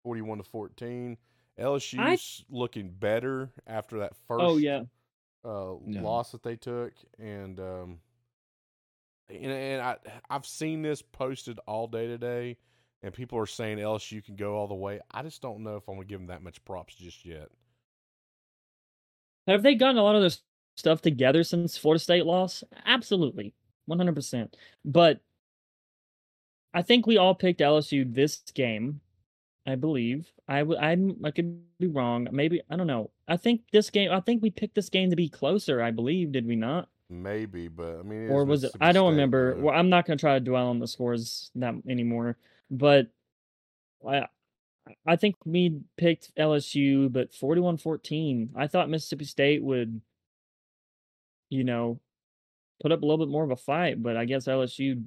[0.03, 1.17] 41 to 14.
[1.59, 4.81] LSU's looking better after that first oh yeah,
[5.45, 6.01] uh, Yeah.
[6.01, 7.99] loss that they took, and um,
[9.29, 9.97] and, and I
[10.31, 12.57] I've seen this posted all day today,
[13.03, 14.99] and people are saying LSU can go all the way.
[15.11, 17.49] I just don't know if I'm gonna give them that much props just yet.
[19.47, 20.41] have they gotten a lot of this
[20.77, 22.63] stuff together since Florida State loss?
[22.85, 23.53] Absolutely,
[23.85, 24.15] 100.
[24.15, 25.19] percent But
[26.73, 29.01] I think we all picked LSU this game.
[29.65, 30.31] I believe.
[30.47, 32.27] I w- I'm I could be wrong.
[32.31, 33.11] Maybe I don't know.
[33.27, 34.11] I think this game.
[34.11, 35.81] I think we picked this game to be closer.
[35.81, 36.31] I believe.
[36.33, 36.89] Did we not?
[37.09, 38.71] Maybe, but I mean, or was it?
[38.81, 39.55] I don't remember.
[39.55, 39.61] though.
[39.61, 42.37] Well, I'm not going to try to dwell on the scores that anymore.
[42.73, 43.07] But
[44.07, 44.25] I,
[45.05, 48.49] I think we picked LSU, but 41-14.
[48.55, 50.01] I thought Mississippi State would,
[51.49, 51.99] you know,
[52.81, 55.03] put up a little bit more of a fight, but I guess LSU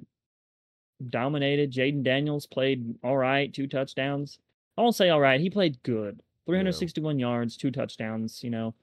[1.09, 1.73] dominated.
[1.73, 4.39] Jayden Daniels played all right, two touchdowns.
[4.77, 5.41] I won't say all right.
[5.41, 6.21] He played good.
[6.45, 8.41] 361 yards, two touchdowns.
[8.43, 8.75] You know,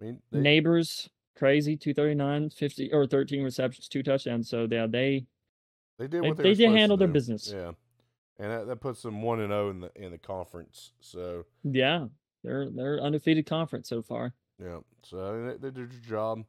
[0.00, 5.24] I mean, they, Nabers crazy 239 50 or 13 receptions two touchdowns so yeah they
[6.00, 7.12] They did what they, they were did supposed to handle their do.
[7.12, 7.52] business.
[7.54, 7.72] Yeah,
[8.38, 10.92] and that, that puts them one and zero in the in the conference.
[11.00, 12.06] So yeah
[12.42, 14.32] they're they're undefeated conference so far
[14.62, 16.44] yeah, so they, they did your job.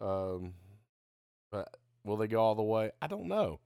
[0.00, 0.54] Um,
[1.50, 1.74] but
[2.04, 2.90] will they go all the way?
[3.00, 3.60] I don't know.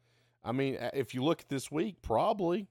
[0.44, 2.68] I mean, if you look at this week, probably.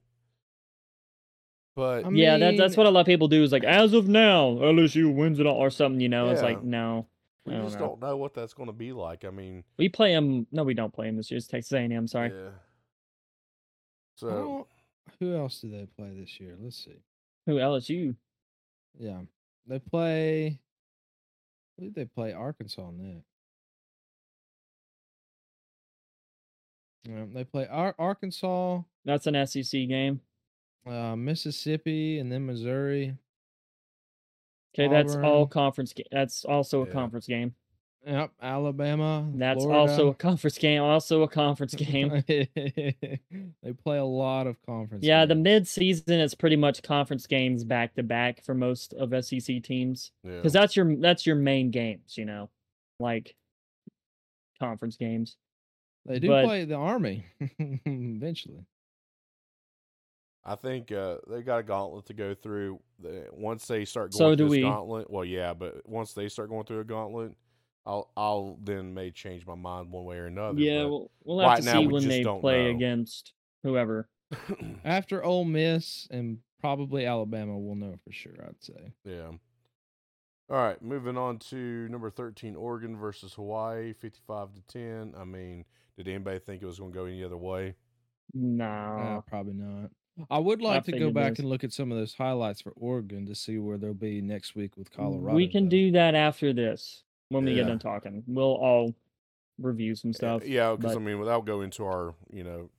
[1.75, 4.05] But I yeah that, that's what a lot of people do is like as of
[4.05, 7.07] now lsu wins it all or something you know it's like no
[7.45, 7.87] we don't just know.
[7.87, 9.25] don't know what that's going to be like.
[9.25, 12.07] I mean, we play them no we don't play them this year it's texas a&m
[12.07, 12.49] sorry yeah.
[14.15, 14.67] So
[15.19, 16.55] who else do they play this year?
[16.61, 17.01] Let's see.
[17.45, 18.15] who lsu
[18.99, 19.21] Yeah,
[19.67, 20.59] they play.
[21.77, 22.33] Who did they play?
[22.33, 23.25] Arkansas next.
[27.03, 30.21] Yeah, they play Ar- Arkansas, that's an sec game
[30.85, 33.17] uh, Mississippi, and then Missouri.
[34.73, 36.93] Okay that's all conference ga- that's also a Yeah.
[36.93, 37.55] conference game
[38.03, 39.29] Yep, Alabama.
[39.35, 40.17] that's also a Florida.
[40.17, 45.05] conference game also a conference game they play a lot of conference.
[45.05, 45.43] Yeah, the games.
[45.43, 50.11] mid season is pretty much conference games back to back for most of SEC teams
[50.23, 52.49] yeah, because that's your that's your main games, you know,
[52.99, 53.35] like
[54.59, 55.37] conference games.
[56.07, 57.25] They do but- play the Army
[57.85, 58.65] eventually.
[60.43, 62.79] I think uh, they got a gauntlet to go through.
[63.31, 64.61] Once they start going So through do this we.
[64.61, 67.33] gauntlet, well, yeah, but once they start going through a gauntlet,
[67.85, 70.59] I'll I'll then may change my mind one way or another.
[70.59, 72.71] yeah, we'll, we'll have right to now, see we when just they don't play know.
[72.71, 74.07] against whoever.
[74.85, 78.33] After Ole Miss and probably Alabama, we'll know for sure.
[78.47, 78.93] I'd say.
[79.05, 79.31] yeah.
[80.49, 81.55] All right, moving on to
[81.87, 85.13] number 13, Oregon versus Hawaii, 55 to 10.
[85.17, 85.63] I mean,
[85.95, 87.75] did anybody think it was going to go any other way?
[88.33, 88.65] No.
[88.65, 89.91] Uh, probably not.
[90.29, 93.25] I would like to go back and look at some of those highlights for Oregon
[93.27, 95.35] to see where they'll be next week with Colorado.
[95.35, 95.69] we can though.
[95.69, 97.63] do that after this when we Yeah.
[97.63, 98.23] get done talking.
[98.27, 98.93] We'll all
[99.57, 100.45] review some stuff.
[100.45, 102.69] Yeah, because I mean, without going into our, you know,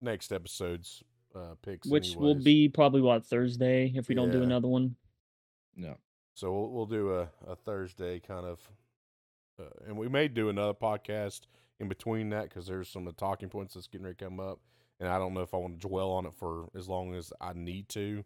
[0.00, 1.02] next episode's
[1.34, 4.94] uh, picks, which will be probably what Thursday if we don't do another one.
[5.76, 5.96] No.
[6.34, 8.68] So we'll, we'll do a, a Thursday kind of,
[9.58, 11.42] uh, and we may do another podcast
[11.80, 14.40] in between that because there's some of the talking points that's getting ready to come
[14.40, 14.58] up,
[15.04, 17.32] and I don't know if I want to dwell on it for as long as
[17.40, 18.24] I need to,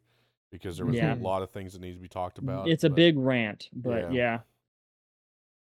[0.51, 1.15] because there was Yeah.
[1.15, 2.69] a lot of things that needs to be talked mm, about.
[2.69, 4.11] It's a but- big rant, but Yeah.
[4.11, 4.39] yeah.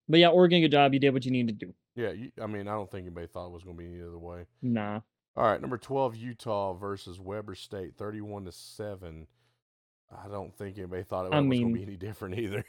[0.08, 0.92] But yeah, Oregon, good job.
[0.94, 1.74] You did what you needed to do.
[1.94, 2.10] yeah.
[2.10, 4.18] You, I mean, I don't think anybody thought it was going to be any other
[4.18, 4.46] way.
[4.62, 5.00] Nah.
[5.36, 9.26] All right, number twelve, Utah versus Weber State, thirty-one to seven.
[10.10, 12.64] I don't think anybody thought it I was going to be any different either.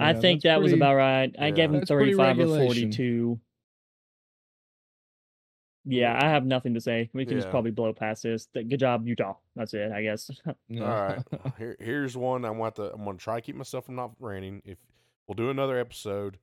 [0.00, 1.32] I think that's that was about right.
[1.38, 1.50] I Yeah.
[1.52, 2.90] gave him 35 or regulation.
[5.84, 6.00] 42.
[6.00, 7.10] Yeah, I have nothing to say.
[7.12, 7.50] We can just Yeah.
[7.52, 8.46] probably blow past this.
[8.46, 9.34] Th- Good job, Utah.
[9.56, 10.30] That's it, I guess.
[10.46, 11.18] All right,
[11.58, 12.44] here, here's one.
[12.44, 12.92] I want to.
[12.92, 14.62] I'm going to try to keep myself from not ranting.
[14.64, 14.78] If
[15.26, 16.38] we'll do another episode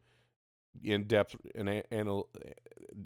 [0.84, 2.24] in depth and and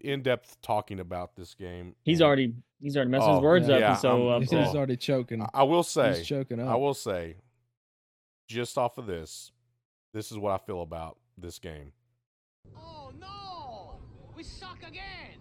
[0.02, 1.96] in depth talking about this game.
[2.04, 3.76] he's and already he's already messed Oh, his words yeah.
[3.76, 5.42] up, Yeah, and so I'm- uh, He's he's already choking.
[5.42, 6.18] I, I will say.
[6.18, 6.68] He's choking up.
[6.70, 7.36] I will say.
[8.50, 9.52] Just off of this,
[10.14, 11.94] this is what I feel about this game.
[12.78, 14.00] Oh no!
[14.36, 15.33] We suck again!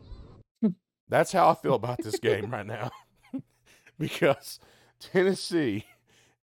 [1.13, 2.91] That's how I feel about this game right now.
[3.99, 4.59] because
[4.99, 5.85] Tennessee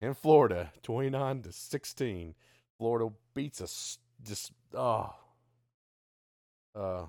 [0.00, 2.34] and Florida, 29 to 16.
[2.78, 5.14] Florida beats us just oh.
[6.74, 7.04] Uh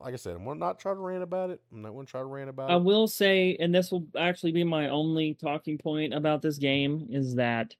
[0.00, 1.62] like I said, I'm not try to rant about it.
[1.72, 2.76] I'm not gonna try to rant about I it.
[2.76, 7.08] I will say, and this will actually be my only talking point about this game,
[7.10, 7.74] is that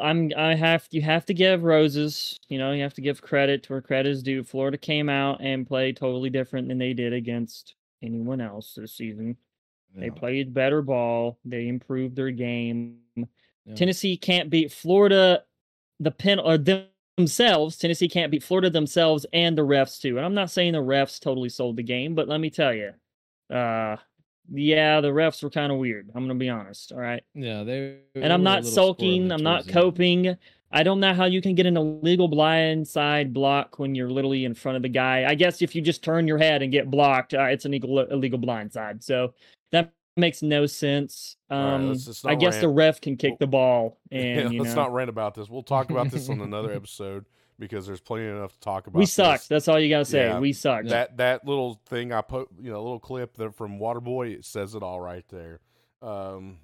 [0.00, 3.62] I'm I have you have to give roses, you know, you have to give credit
[3.64, 4.42] to where credit is due.
[4.42, 9.36] Florida came out and played totally different than they did against anyone else this season.
[9.98, 11.38] They played better ball.
[11.46, 12.98] They improved their game.
[13.16, 13.74] Yeah.
[13.74, 15.44] Tennessee can't beat Florida,
[16.00, 17.78] the pen or them- themselves.
[17.78, 20.16] Tennessee can't beat Florida themselves and the refs too.
[20.18, 22.92] And I'm not saying the refs totally sold the game, but let me tell you,
[23.50, 23.96] uh,
[24.52, 26.08] yeah, the refs were kind of weird.
[26.14, 26.92] I'm gonna be honest.
[26.92, 27.98] All right, Yeah, they.
[28.14, 29.30] and I'm not sulking.
[29.32, 30.36] I'm not coping.
[30.72, 34.52] I don't know how you can get an illegal blindside block when you're literally in
[34.54, 35.24] front of the guy.
[35.26, 38.00] I guess if you just turn your head and get blocked, uh, it's an illegal
[38.10, 39.02] illegal blindside.
[39.02, 39.32] So
[39.70, 41.36] that makes no sense.
[41.50, 44.20] All right, Um, let's just I not guess the ref can kick the ball, Yeah,
[44.20, 45.48] and you let's know not rant about this.
[45.48, 47.26] We'll talk about this on another episode
[47.58, 48.98] because there's plenty enough to talk about.
[48.98, 49.12] we this.
[49.12, 49.48] sucked.
[49.48, 50.26] That's all you gotta say.
[50.26, 50.84] Yeah, we suck.
[50.86, 54.74] That that little thing I put, you know, little clip that from Waterboy, it says
[54.74, 55.60] it all right there.
[56.02, 56.58] Um,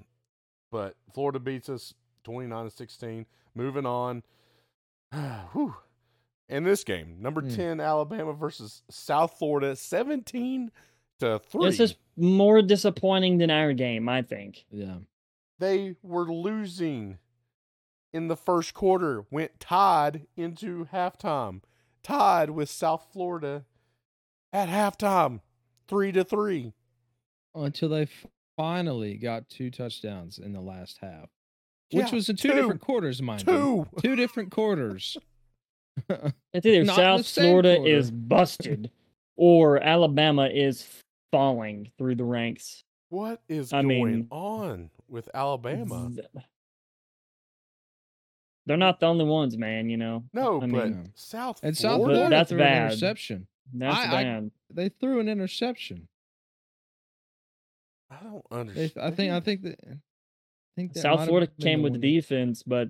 [0.71, 3.27] but Florida beats us twenty nine to sixteen.
[3.55, 4.23] Moving on.
[5.53, 5.75] Whew.
[6.49, 7.49] In this game, number Hmm.
[7.55, 10.71] ten Alabama versus South Florida, seventeen
[11.21, 11.67] to three.
[11.67, 14.65] This is more disappointing than our game, I think.
[14.71, 14.97] Yeah.
[15.59, 17.19] they were losing
[18.13, 21.63] in the first quarter, went tied into halftime,
[22.03, 23.65] tied with South Florida
[24.53, 25.41] at halftime,
[25.89, 26.73] three to three.
[27.55, 28.09] Until they
[28.57, 31.29] finally got two touchdowns in the last half,
[31.91, 32.55] Yeah, which was in two, two.
[32.55, 33.53] different quarters, mind you.
[33.53, 33.87] Two.
[34.03, 35.17] Two different quarters.
[36.09, 37.91] It's either Not South Florida quarter.
[37.91, 38.91] is busted
[39.37, 40.87] or Alabama is
[41.31, 42.85] falling through the ranks.
[43.11, 46.11] What is I going mean- on with Alabama?
[46.15, 46.27] Th-
[48.67, 49.89] They're not the only ones, man.
[49.91, 50.25] You know.
[50.33, 52.15] No, I but mean, South and South Florida.
[52.17, 52.77] Florida that's threw bad.
[52.77, 53.47] an interception.
[53.75, 54.51] that's I- I- bad.
[54.71, 56.09] They threw an interception.
[58.11, 59.07] I don't They, understand.
[59.07, 59.33] I think.
[59.33, 59.79] I think that.
[59.89, 59.97] I
[60.77, 62.89] think that South Florida came with the defense, but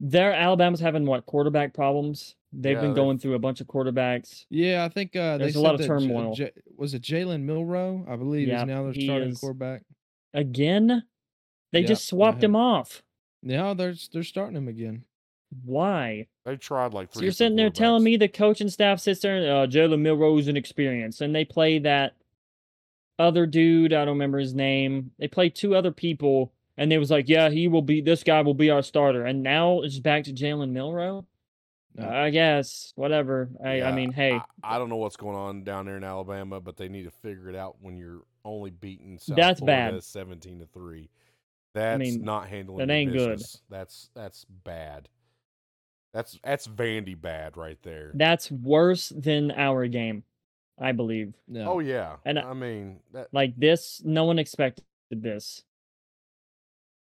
[0.00, 2.34] their Alabama's having what quarterback problems.
[2.52, 4.44] They've Yeah, been they've- going through a bunch of quarterbacks.
[4.50, 6.34] Yeah, I think uh, they There's a said lot of that J- turmoil.
[6.34, 8.04] J- was it Jalen Milroe?
[8.08, 9.38] I believe Yep, is now their he starting is.
[9.40, 9.82] quarterback.
[10.34, 11.04] Again,
[11.72, 13.02] they Yep, just swapped him off.
[13.44, 15.04] Now they're they're starting him again.
[15.64, 16.26] Why?
[16.44, 17.20] They tried like three.
[17.20, 20.48] So you're sitting there telling me the coaching staff sits there and uh, Jalen Milroe's
[20.48, 22.14] an experience, and they play that
[23.18, 23.92] other dude.
[23.92, 25.12] I don't remember his name.
[25.18, 28.00] They play two other people, and they was like, "Yeah, he will be.
[28.00, 31.26] This guy will be our starter." And now it's back to Jalen Milroe.
[31.96, 32.08] No.
[32.08, 33.50] I guess whatever.
[33.64, 36.60] I, I mean, hey, I, I don't know what's going on down there in Alabama,
[36.60, 40.02] but they need to figure it out when you're only beating South That's Florida bad.
[40.04, 41.10] seventeen to three.
[41.74, 43.30] That's mean, not handling that your ain't good.
[43.32, 43.60] business.
[43.68, 45.08] That's that's bad.
[46.12, 48.12] That's that's Vandy bad right there.
[48.14, 50.22] that's worse than our game.
[50.78, 51.34] I believe.
[51.48, 51.72] No.
[51.74, 55.62] oh yeah, And I mean that Like this, no one expected this.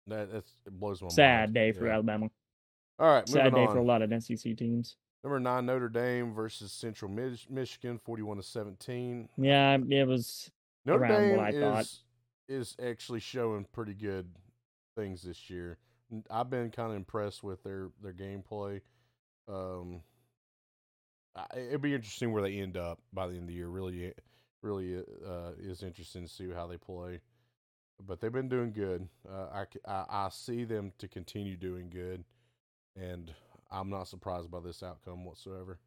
[0.06, 1.54] that that's, it blows my Sad mind.
[1.54, 1.94] day for Yeah.
[1.94, 2.30] Alabama.
[2.98, 3.72] All right, Sad day on.
[3.72, 4.96] for a lot of SEC teams.
[5.24, 9.28] Number nine, Notre Dame versus Central Mich- Michigan, forty-one to seventeen.
[9.36, 10.50] Yeah, it was.
[10.84, 11.80] Notre around Dame what I thought.
[11.82, 12.04] is
[12.48, 14.26] is actually showing pretty good
[14.98, 15.78] things this year.
[16.30, 18.80] I've been kind of impressed with their their gameplay.
[19.46, 20.02] Um,
[21.36, 23.68] I- it'd be interesting where they end up by the end of the year.
[23.68, 24.12] Really,
[24.62, 27.20] really uh, is interesting to see how they play.
[28.04, 29.08] But they've been doing good.
[29.28, 32.24] Uh, I, c- I I see them to continue doing good,
[32.96, 33.32] and
[33.70, 35.78] I'm not surprised by this outcome whatsoever.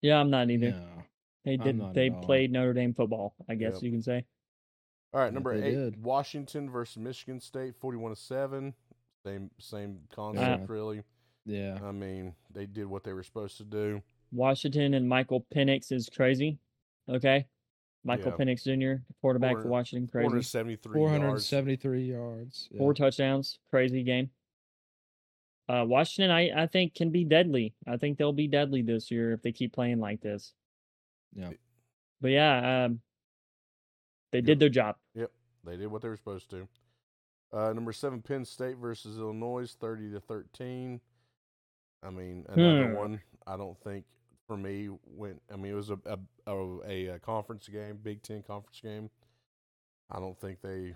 [0.00, 0.70] Yeah, I'm not either.
[0.72, 1.02] No.
[1.44, 1.76] They did.
[1.76, 3.34] not They played Notre Dame football.
[3.48, 3.82] I guess Yep.
[3.82, 4.24] you can say.
[5.14, 6.02] All right, number they eight, did.
[6.02, 8.74] Washington versus Michigan State, forty-one to seven.
[9.24, 11.02] Same same Uh, concept, really.
[11.44, 11.78] Yeah.
[11.82, 14.02] I mean, they did what they were supposed to do.
[14.32, 16.58] Washington and Michael Penix is crazy.
[17.08, 17.46] Okay,
[18.04, 18.44] Michael Yeah.
[18.44, 20.28] Penix Jr., quarterback for Washington, crazy.
[20.28, 21.48] hundred seventy-three yards.
[21.48, 22.68] 473 yards.
[22.70, 22.78] Yeah.
[22.78, 24.30] Four touchdowns, crazy game.
[25.68, 27.74] Uh, Washington, I I think can be deadly.
[27.86, 30.54] I think they'll be deadly this year if they keep playing like this.
[31.34, 31.50] Yeah.
[32.20, 33.00] But yeah, um,
[34.32, 34.44] they Yep.
[34.46, 34.96] did their job.
[35.64, 36.68] They did what they were supposed to.
[37.52, 41.00] Uh, number seven, Penn State versus Illinois, thirty to thirteen.
[42.02, 42.94] I mean, another Hmm.
[42.94, 43.20] one.
[43.46, 44.04] I don't think
[44.46, 45.40] for me went.
[45.52, 46.18] I mean, it was a a,
[46.86, 49.10] a, a conference game, Big Ten conference game.
[50.10, 50.94] I don't think they.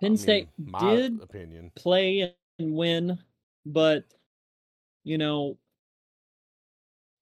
[0.00, 1.72] Penn mean, State my did opinion.
[1.76, 3.18] play and win,
[3.66, 4.04] but
[5.04, 5.58] you know,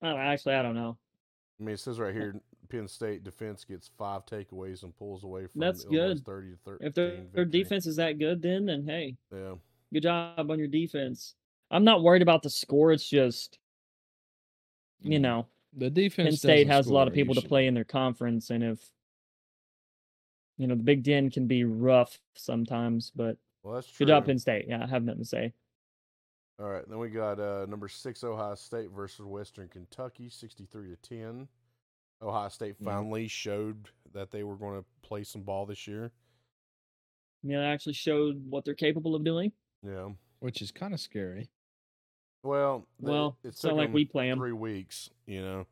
[0.02, 0.98] I actually I don't know.
[1.60, 2.36] I mean, it says right here,
[2.72, 6.24] Penn State defense gets five takeaways and pulls away from That's Illinois' good.
[6.24, 6.86] thirty to thirteen.
[6.88, 9.54] If their their defense is that good, then then hey, yeah,
[9.92, 11.34] good job on your defense.
[11.70, 12.90] I'm not worried about the score.
[12.92, 13.58] It's just
[15.02, 16.28] you know the defense.
[16.28, 18.90] Penn State doesn't has a lot of people to play in their conference, and if
[20.56, 24.06] you know the Big Ten can be rough sometimes, but well, that's true.
[24.06, 24.64] good job Penn State.
[24.66, 25.52] Yeah, I have nothing to say.
[26.58, 30.96] All right, then we got uh, number six Ohio State versus Western Kentucky, sixty-three to
[30.96, 31.48] ten.
[32.22, 32.86] Ohio State Yeah.
[32.90, 36.10] finally showed that they were going to play some ball this year.
[37.42, 39.52] Yeah, they actually showed what they're capable of doing.
[39.84, 40.10] Yeah.
[40.40, 41.48] which is kind of scary.
[42.42, 44.38] Well, they- Well, it it's not took like 'em we play 'em.
[44.38, 45.08] three weeks.
[45.26, 45.66] You know.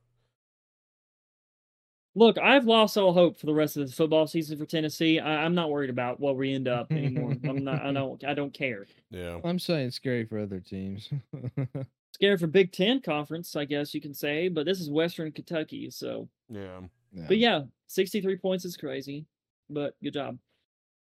[2.17, 5.21] Look, I've lost all hope for the rest of the football season for Tennessee.
[5.21, 7.37] I, I'm not worried about what we end up anymore.
[7.45, 7.83] I'm not.
[7.85, 8.23] I don't.
[8.25, 8.87] I don't care.
[9.11, 9.41] Yeah.
[9.45, 11.09] I'm saying scary for other teams.
[12.13, 15.91] Scared for Big Ten conference, I guess you can say, but this is Western Kentucky,
[15.91, 16.29] so.
[16.49, 16.81] Yeah.
[17.29, 19.27] But yeah, 63 points is crazy,
[19.69, 20.39] but good job.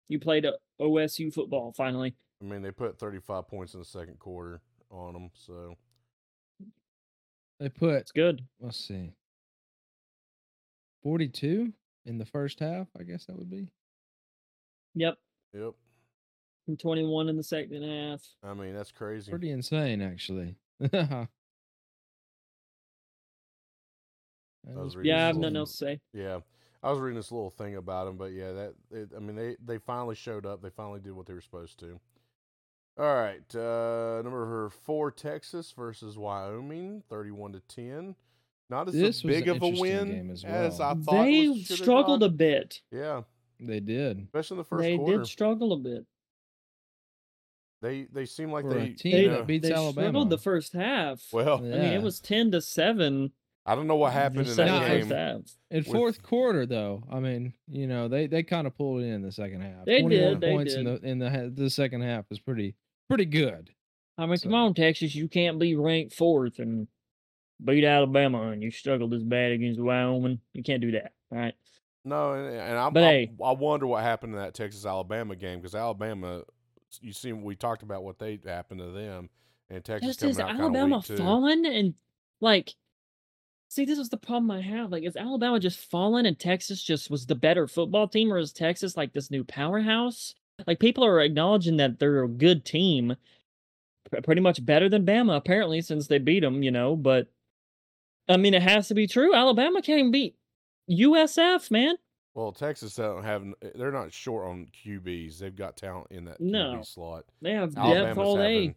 [0.09, 2.15] You played uh, OSU football finally.
[2.41, 5.29] I mean, they put thirty-five points in the second quarter on them.
[5.33, 5.75] So
[7.59, 8.41] they put It's good.
[8.61, 9.11] let's see,
[11.03, 11.73] 42
[12.05, 12.87] in the first half.
[12.97, 13.71] I guess that would be.
[14.95, 15.15] Yep.
[15.53, 15.73] yep.
[16.67, 18.21] And 21 in the second half.
[18.43, 19.31] I mean, that's crazy.
[19.31, 20.55] Pretty insane, actually.
[24.63, 25.99] That was is reading Yeah, I have nothing else to say.
[26.13, 26.39] Yeah,
[26.83, 29.55] I was reading this little thing about them, but yeah, that it, I mean they
[29.65, 30.61] they finally showed up.
[30.61, 31.99] They finally did what they were supposed to.
[32.99, 38.15] All right, uh, number four, Texas versus Wyoming, thirty-one to ten.
[38.69, 41.23] Not as This big of a win as as I thought.
[41.23, 42.81] They it was- should've struggled a bit.
[42.91, 43.21] Yeah,
[43.61, 44.23] They did.
[44.23, 45.17] especially in the first They quarter.
[45.19, 46.05] did struggle a bit.
[47.81, 49.91] They they seem like For a they team you They, know, that beats they Alabama.
[50.07, 51.21] struggled the first half.
[51.31, 51.57] well.
[51.57, 53.31] I mean, it was 10 to 7.
[53.65, 55.07] I don't know what happened the in that game.
[55.09, 55.41] half.
[55.69, 59.07] In with- fourth quarter, though, I mean, you know, they they kind of pulled it
[59.07, 59.85] in the second half.
[59.85, 62.75] They did, 21 they points in the in the the second half is pretty
[63.09, 63.69] pretty good.
[64.17, 65.13] I mean, So- come on, Texas.
[65.15, 66.87] You can't be ranked fourth and
[67.63, 70.39] beat Alabama and you struggled this bad against Wyoming.
[70.53, 71.11] You can't do that.
[71.31, 71.53] All right.
[72.05, 73.31] No, and, and I, But I, hey.
[73.43, 76.43] I wonder what happened in that Texas Alabama game because Alabama,
[77.01, 79.29] you see, we talked about what they happened to them,
[79.69, 81.93] and Texas Just coming out Alabama fallen and
[82.39, 82.75] like
[83.69, 84.91] see this was the problem I have.
[84.91, 88.53] Like is Alabama just fallen and Texas just was the better football team or is
[88.53, 90.35] Texas like this new powerhouse?
[90.65, 93.15] Like people are acknowledging that they're a good team.
[94.09, 97.27] pr- Pretty much better than Bama apparently since they beat them, you know, but
[98.29, 99.35] I mean it has to be true.
[99.35, 100.35] Alabama can't even beat
[100.89, 101.95] USF, man.
[102.37, 105.39] Well, Texas don't have eh, they're not short on QBs.
[105.39, 106.75] They've got talent in that No.
[106.75, 107.25] QB slot.
[107.41, 108.53] They have depth Alabama's all day.
[108.53, 108.75] having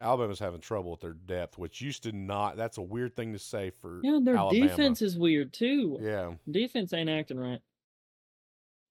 [0.00, 2.56] Alabama's having trouble with their depth, which used to not.
[2.56, 4.68] That's a weird thing to say for Yeah, their Alabama.
[4.68, 5.98] defense is weird too.
[6.00, 7.60] Yeah, defense ain't acting right.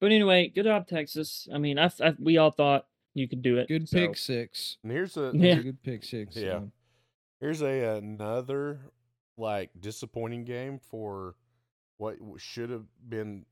[0.01, 1.47] But anyway, good job, Texas.
[1.53, 3.69] I mean, I, I we all thought you could do it.
[3.69, 4.77] Good so- pick six.
[4.83, 5.55] and here's a Yeah.
[5.59, 6.35] a good pick six.
[6.35, 6.63] Yeah.
[7.39, 8.81] here's a another
[9.37, 11.35] like disappointing game for
[11.95, 13.45] what should have been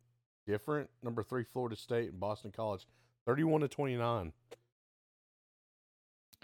[0.50, 0.90] different.
[1.04, 2.88] Number three, Florida State and Boston College,
[3.26, 4.34] thirty-one to twenty-nine.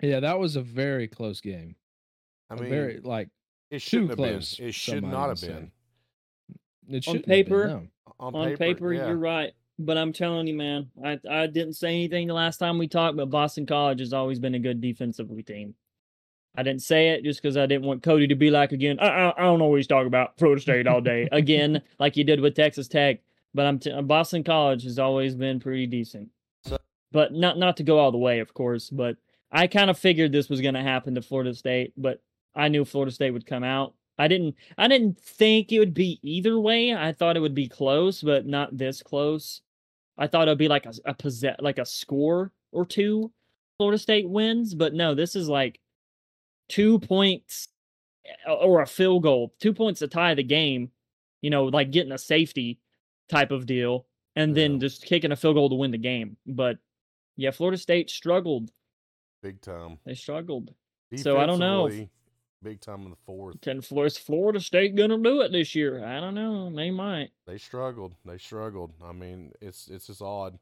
[0.01, 1.75] yeah, that was a very close game.
[2.49, 3.29] I mean, very like
[3.71, 4.41] it shouldn't have been.
[4.59, 5.71] It should not have been.
[6.87, 7.87] It On shouldn't have been, paper, no.
[8.19, 9.07] On, on paper, yeah.
[9.07, 9.53] you're right.
[9.77, 13.17] But I'm telling you, man, I I didn't say anything the last time we talked,
[13.17, 15.73] but Boston College has always been a good defensively team.
[16.57, 18.97] I didn't say it just because I didn't want Cody to be like again.
[18.99, 22.39] I, I, I don't always talk about Florida State all day again, like you did
[22.39, 23.19] with Texas Tech.
[23.55, 26.27] But I'm t- uh, Boston College has always been pretty decent.
[26.65, 26.77] So-
[27.13, 28.89] but not not to go all the way, of course.
[28.89, 29.15] But
[29.51, 32.21] I kind of figured this was going to happen to Florida State, but
[32.53, 33.93] I knew Florida State would come out.
[34.17, 36.93] I didn't I didn't think it would be either way.
[36.93, 39.61] I thought it would be close, but not this close.
[40.17, 43.31] I thought it would be like a, a possess like a score or two
[43.77, 45.79] Florida State wins, but no, this is like
[46.67, 47.69] two points
[48.25, 50.91] eh, or a field goal, two points to tie the game,
[51.41, 52.79] you know, like getting a safety
[53.29, 54.05] type of deal,
[54.35, 54.79] and then Yeah.
[54.79, 56.37] just kicking a field goal to win the game.
[56.45, 56.77] But
[57.35, 58.71] yeah, Florida State struggled.
[59.41, 59.99] big time.
[60.05, 60.73] They struggled.
[61.17, 62.09] So I don't know if-
[62.63, 63.61] Big time in the fourth.
[63.61, 66.03] Can Florida, is Florida State gonna do it this year?
[66.03, 66.73] I don't know.
[66.73, 67.29] They might.
[67.45, 68.15] They struggled.
[68.25, 68.91] They struggled.
[69.03, 70.57] I mean, it's it's just odd.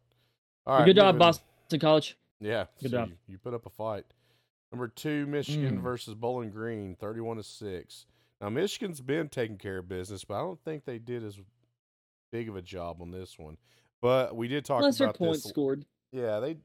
[0.66, 2.18] All right, Good job, Boston College.
[2.42, 3.10] Yeah, Good so job.
[3.10, 4.06] You, you put up a fight.
[4.74, 5.82] Number two, Michigan Mm.
[5.82, 8.06] versus Bowling Green, thirty-one to six.
[8.42, 11.40] Now Michigan's been taking care of business, but I don't think they did as
[12.34, 13.56] big of a job on this one.
[14.02, 15.50] But we did talk Lesser about points this.
[15.52, 15.86] scored.
[16.12, 16.58] Yeah, they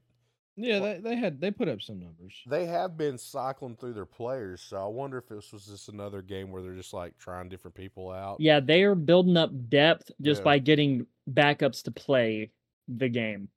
[0.57, 2.33] Yeah, they, they had they put up some numbers.
[2.47, 6.21] they have been cycling through their players, so I wonder if this was just another
[6.21, 8.41] game where they're just like trying different people out.
[8.41, 10.45] Yeah, they are building up depth just Yeah.
[10.45, 12.51] by getting backups to play
[12.89, 13.47] the game.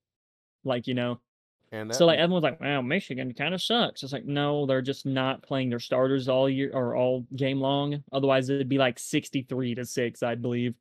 [0.64, 1.18] Like, you know.
[1.72, 4.02] and that, So like everyone's like, wow, Michigan kind of sucks.
[4.04, 8.04] It's like, no, they're just not playing their starters all year or all game long.
[8.12, 10.74] Otherwise it'd be like sixty three to six, I believe.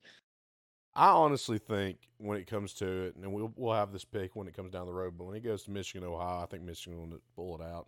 [0.93, 4.47] I honestly think when it comes to it, and we'll we'll have this pick when
[4.47, 6.99] it comes down the road, but when it goes to Michigan, Ohio, I think Michigan
[6.99, 7.87] will pull it out.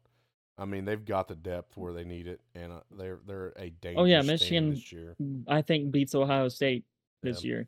[0.57, 3.69] I mean, they've got the depth where they need it, and uh, they're they're a
[3.71, 5.15] dangerous Oh, yeah, team Michigan- this year.
[5.47, 6.85] I think beats Ohio State
[7.23, 7.47] this Yeah.
[7.49, 7.67] year.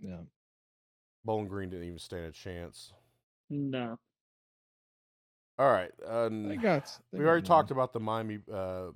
[0.00, 0.20] Yeah.
[1.24, 2.94] Bowling Green didn't even stand a chance.
[3.50, 3.98] No.
[5.58, 7.46] All right, um, They got they we got already one.
[7.48, 8.38] talked about the Miami.
[8.50, 8.92] Uh,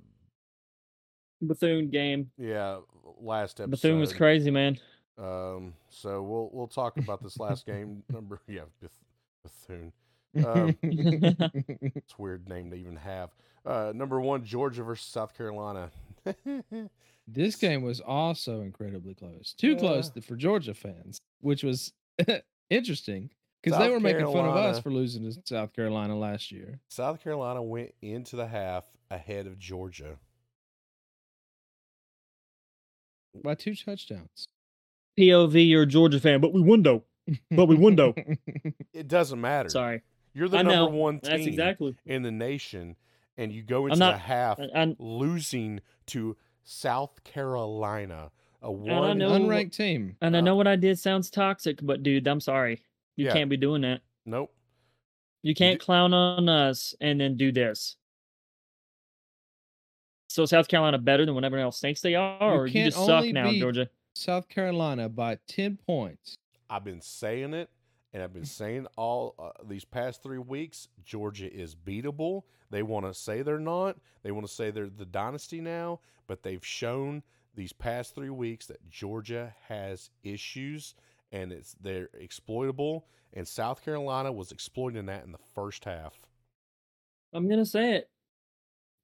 [1.41, 2.31] Bethune game.
[2.37, 2.79] yeah,
[3.19, 3.69] last episode.
[3.71, 4.79] Bethune was crazy, man.
[5.17, 8.03] Um, so we'll we'll talk about this last game.
[8.11, 8.91] Number yeah, Beth-
[9.43, 9.93] Bethune.
[10.45, 13.29] Um, It's a weird name to even have.
[13.65, 15.89] Uh, number one, Georgia versus South Carolina.
[17.27, 19.53] this game was also incredibly close.
[19.57, 20.21] Too close Yeah.
[20.21, 21.93] for Georgia fans, which was
[22.69, 23.29] interesting
[23.63, 26.79] because they were making fun of us for losing to South Carolina last year.
[26.89, 30.17] South Carolina went into the half ahead of Georgia.
[33.43, 34.47] by two touchdowns.
[35.17, 37.03] POV, you're a Georgia fan, but we won though.
[37.49, 38.13] But we won, though.
[38.93, 39.67] It doesn't matter.
[39.69, 40.03] Sorry.
[40.35, 40.85] You're the I number know.
[40.97, 41.95] one team That's exactly.
[42.05, 42.95] in the nation,
[43.35, 48.29] and you go into I'm the half I, I, losing to South Carolina,
[48.61, 49.17] a one.
[49.17, 50.17] know- Unranked team.
[50.21, 52.81] and I Uh, know what I did sounds toxic, but dude, I'm sorry.
[53.15, 53.33] You Yeah.
[53.33, 54.01] can't be doing that.
[54.25, 54.53] Nope.
[55.41, 57.95] You can't d- clown on us and then do this.
[60.29, 63.49] So South Carolina better than whatever else thinks they are, or you just suck now,
[63.49, 63.89] beat- Georgia.
[64.15, 66.37] South Carolina by 10 points.
[66.69, 67.69] I've been saying it,
[68.13, 70.87] and I've been saying all uh, these past three weeks.
[71.03, 72.43] Georgia is beatable.
[72.71, 73.97] They want to say they're not.
[74.23, 78.65] They want to say they're the dynasty now, but they've shown these past three weeks
[78.67, 80.95] that Georgia has issues,
[81.31, 83.05] and it's they're exploitable.
[83.33, 86.13] And South Carolina was exploiting that in the first half.
[87.33, 88.09] I'm gonna say it.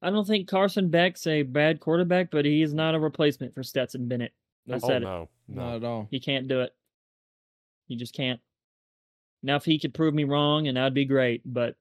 [0.01, 3.62] I don't think Carson Beck's a bad quarterback, but he is not a replacement for
[3.62, 4.34] Stetson Bennett.
[4.70, 5.05] I oh said it.
[5.05, 5.62] no, no.
[5.64, 6.07] Not at all.
[6.12, 6.74] He can't do it.
[7.88, 8.39] He just can't.
[9.43, 11.76] Now, if he could prove me wrong, and that'd be great, but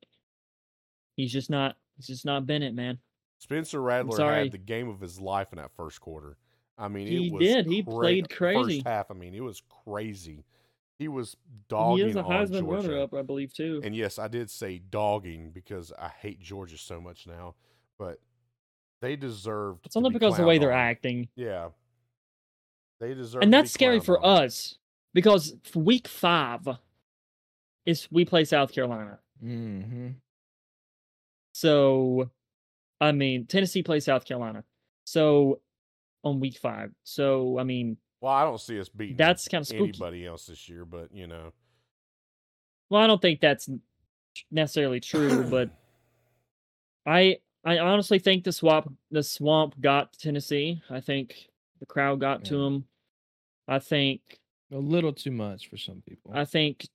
[1.17, 1.77] he's just not.
[1.97, 2.99] He's just not Bennett, man.
[3.39, 4.43] Spencer Rattler sorry.
[4.45, 6.37] had the game of his life in that first quarter.
[6.79, 7.67] I mean, He it was did.
[7.67, 8.79] He cra- played crazy.
[8.79, 10.45] First half, I mean, it was crazy.
[10.99, 11.37] He was he
[11.69, 12.89] dogging is a on Heisman Georgia.
[12.89, 13.81] runner-up, I believe, too.
[13.85, 17.55] And yes, I did say dogging because I hate Georgia so much now,
[17.99, 18.21] but
[19.03, 19.85] they deserved.
[19.87, 20.79] It's only be because of the way clowned they're on.
[20.79, 21.69] acting, Yeah,
[23.01, 23.43] they deserve.
[23.43, 24.45] and that's scary for on.
[24.45, 24.77] us
[25.15, 26.69] because week five
[27.87, 29.19] is we play South Carolina.
[29.45, 30.09] Mm-hmm.
[31.53, 32.31] So,
[33.01, 34.65] I mean, Tennessee plays South Carolina.
[35.05, 35.61] So,
[36.23, 36.93] on week five.
[37.03, 39.85] So, I mean, Well, I don't see us beating that's kind of spooky.
[39.89, 41.53] anybody else this year, but you know,
[42.91, 43.69] Well, I don't think that's
[44.51, 45.71] necessarily true, but
[47.07, 50.83] I I honestly think the swamp the swamp got Tennessee.
[50.91, 51.35] I think
[51.81, 52.79] the crowd got to Yeah.
[53.71, 54.21] I think
[54.73, 56.33] A little too much for some people.
[56.35, 56.87] I think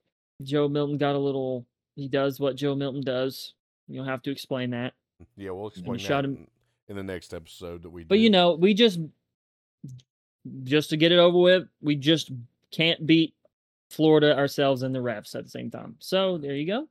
[0.44, 1.66] Joe Milton got a little.
[1.96, 3.54] He does what Joe Milton does.
[3.88, 4.94] You don't have to explain that.
[5.22, 6.48] Mm, yeah, we'll explain shot that him-
[6.90, 8.10] in, the next episode that we do.
[8.10, 9.00] But you know, we just
[10.64, 12.32] just to get it over with, we just
[12.72, 13.34] can't beat
[13.90, 15.96] Florida ourselves and the refs at the same time.
[16.00, 16.88] So there you go.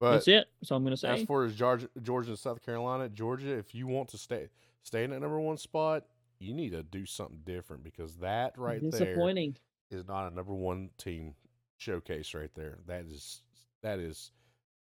[0.00, 0.46] but That's it.
[0.62, 1.08] So I'm gonna say.
[1.08, 4.48] as far as Georgia, Georgia and South Carolina, Georgia, if you want to stay
[4.82, 6.04] stay in that number one spot,
[6.44, 9.56] you need to do something different because that right there Disappointing.
[9.90, 11.34] is not a number one team
[11.78, 12.78] showcase right there.
[12.86, 13.42] That is
[13.82, 14.30] that is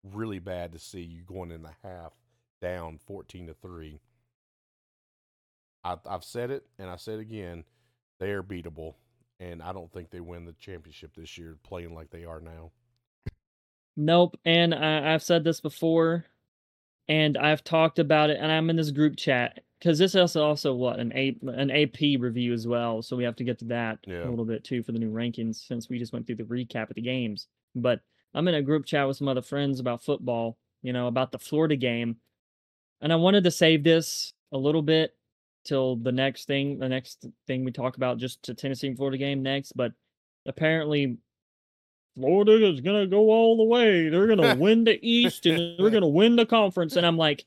[0.04, 2.14] really bad to see you going in the half
[2.62, 4.00] down fourteen to three.
[5.84, 7.64] I, I've said it and I said it again.
[8.20, 8.96] They are beatable,
[9.40, 12.72] and I don't think they win the championship this year playing like they are now.
[13.98, 14.38] Nope.
[14.46, 16.26] And I, I've said this before,
[17.08, 20.74] and I've talked about it, and I'm in this group chat because this is also
[20.74, 23.02] what an A an AP review as well.
[23.02, 24.28] So we have to get to that Yeah.
[24.28, 26.90] a little bit too for the new rankings since we just went through the recap
[26.90, 27.48] of the games.
[27.76, 28.02] But
[28.34, 31.40] I'm in a group chat with some other friends about football, you know, about the
[31.40, 32.18] Florida game,
[33.02, 35.16] and I wanted to save this a little bit
[35.64, 39.18] till the next thing, the next thing we talk about, just to Tennessee and Florida
[39.18, 39.74] game next.
[39.74, 39.94] But
[40.46, 41.18] apparently
[42.16, 44.10] Florida is gonna go all the way.
[44.10, 46.96] They're gonna win the East and they're gonna win the conference.
[46.96, 47.46] And I'm like,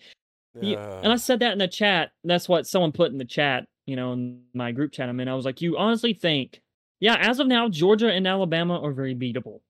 [0.60, 2.12] you, and I said that in the chat.
[2.24, 5.28] That's what someone put in the chat, you know, in my group chat I'm in.
[5.28, 6.60] I was like, you honestly think,
[7.00, 9.60] yeah, as of now, Georgia and Alabama are very beatable.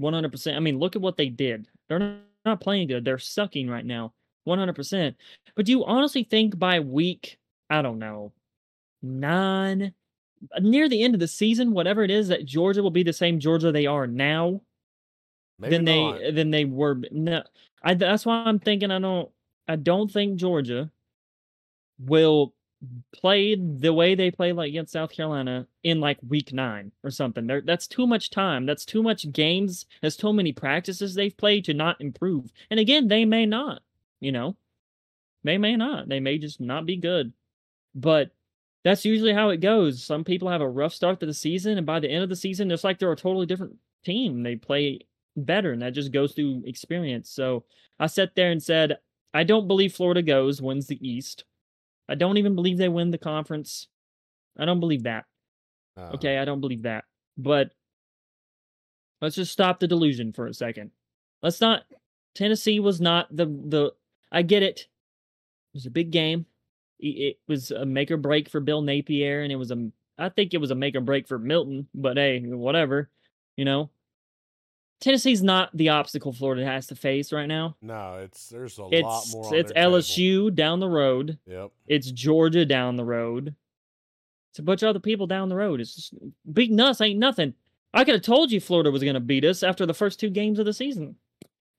[0.00, 0.56] 100%.
[0.56, 1.66] I mean, look at what they did.
[1.88, 3.04] They're not, not playing good.
[3.04, 4.14] They're sucking right now.
[4.46, 5.14] 100%.
[5.54, 7.38] But do you honestly think by week,
[7.68, 8.32] I don't know,
[9.02, 9.92] nine,
[10.60, 13.38] near the end of the season, whatever it is, that Georgia will be the same
[13.40, 14.60] Georgia they are now?
[15.58, 16.18] maybe than not.
[16.18, 17.00] they than they were.
[17.10, 17.42] No,
[17.82, 19.30] I that's why I'm thinking I don't
[19.66, 20.90] I don't think Georgia
[21.98, 22.54] will
[23.12, 27.46] play the way they play like against South Carolina in like week nine or something.
[27.46, 28.66] There that's too much time.
[28.66, 29.86] That's too much games.
[30.00, 32.52] There's too many practices they've played to not improve.
[32.70, 33.82] And again, they may not.
[34.20, 34.56] You know,
[35.44, 36.08] they may not.
[36.08, 37.32] They may just not be good.
[37.94, 38.30] But
[38.88, 40.02] that's usually how it goes.
[40.02, 42.36] Some people have a rough start to the season, and by the end of the
[42.36, 44.42] season, it's like they're a totally different team.
[44.42, 45.00] They play
[45.36, 47.30] better, and that just goes through experience.
[47.30, 47.64] So
[48.00, 48.96] I sat there and said,
[49.34, 51.44] I don't believe Florida goes, wins the East.
[52.08, 53.88] I don't even believe they win the conference.
[54.58, 55.26] I don't believe that.
[55.94, 57.04] Uh, Okay, I don't believe that.
[57.36, 57.72] But
[59.20, 60.92] let's just stop the delusion for a second.
[61.42, 61.82] Let's not
[62.34, 63.92] Tennessee was not the the
[64.32, 64.80] I get it.
[64.80, 66.46] It was a big game.
[67.00, 70.52] It was a make or break for Bill Napier and it was a I think
[70.52, 73.08] it was a make or break for Milton, but hey, whatever.
[73.56, 73.90] You know.
[75.00, 77.76] Tennessee's not the obstacle Florida has to face right now.
[77.80, 79.46] No, it's there's a lot It's more.
[79.46, 79.98] On it's their table.
[79.98, 81.38] LSU down the road.
[81.46, 81.70] Yep.
[81.86, 83.54] It's Georgia down the road.
[84.50, 85.80] It's a bunch of other people down the road.
[85.80, 86.14] It's just
[86.52, 87.54] beating us ain't nothing.
[87.94, 90.30] I could have told you Florida was going to beat us after the first two
[90.30, 91.14] games of the season.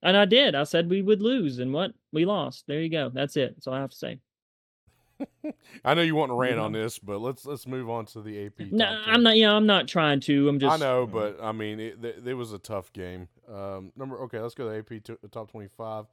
[0.01, 0.55] And I did.
[0.55, 1.91] I said we would lose, and what?
[2.13, 2.65] We lost.
[2.67, 3.09] There you go.
[3.09, 3.55] That's it.
[3.55, 4.19] That's all I have to say.
[5.85, 6.61] I know you want to rant Yeah.
[6.63, 8.71] on this, but let's let's move on to the AP.
[8.71, 9.37] No, I'm not.
[9.37, 10.47] Yeah, I'm not trying to.
[10.49, 10.73] I'm just.
[10.73, 13.27] I know, but I mean, it, th- it was a tough game.
[13.51, 16.05] Um, number okay, let's go to AP to, top twenty-five.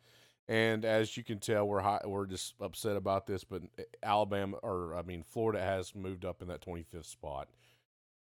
[0.49, 3.63] And as you can tell, we're high, we're just upset about this, but
[4.03, 7.49] Alabama or I mean Florida has moved up in that twenty-fifth spot.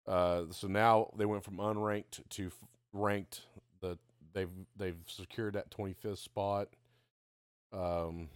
[0.07, 2.53] Uh, so now they went from unranked to f-
[2.93, 3.41] ranked.
[3.82, 3.97] The
[4.34, 6.69] they've they've secured that twenty-fifth spot.
[7.73, 8.30] Um,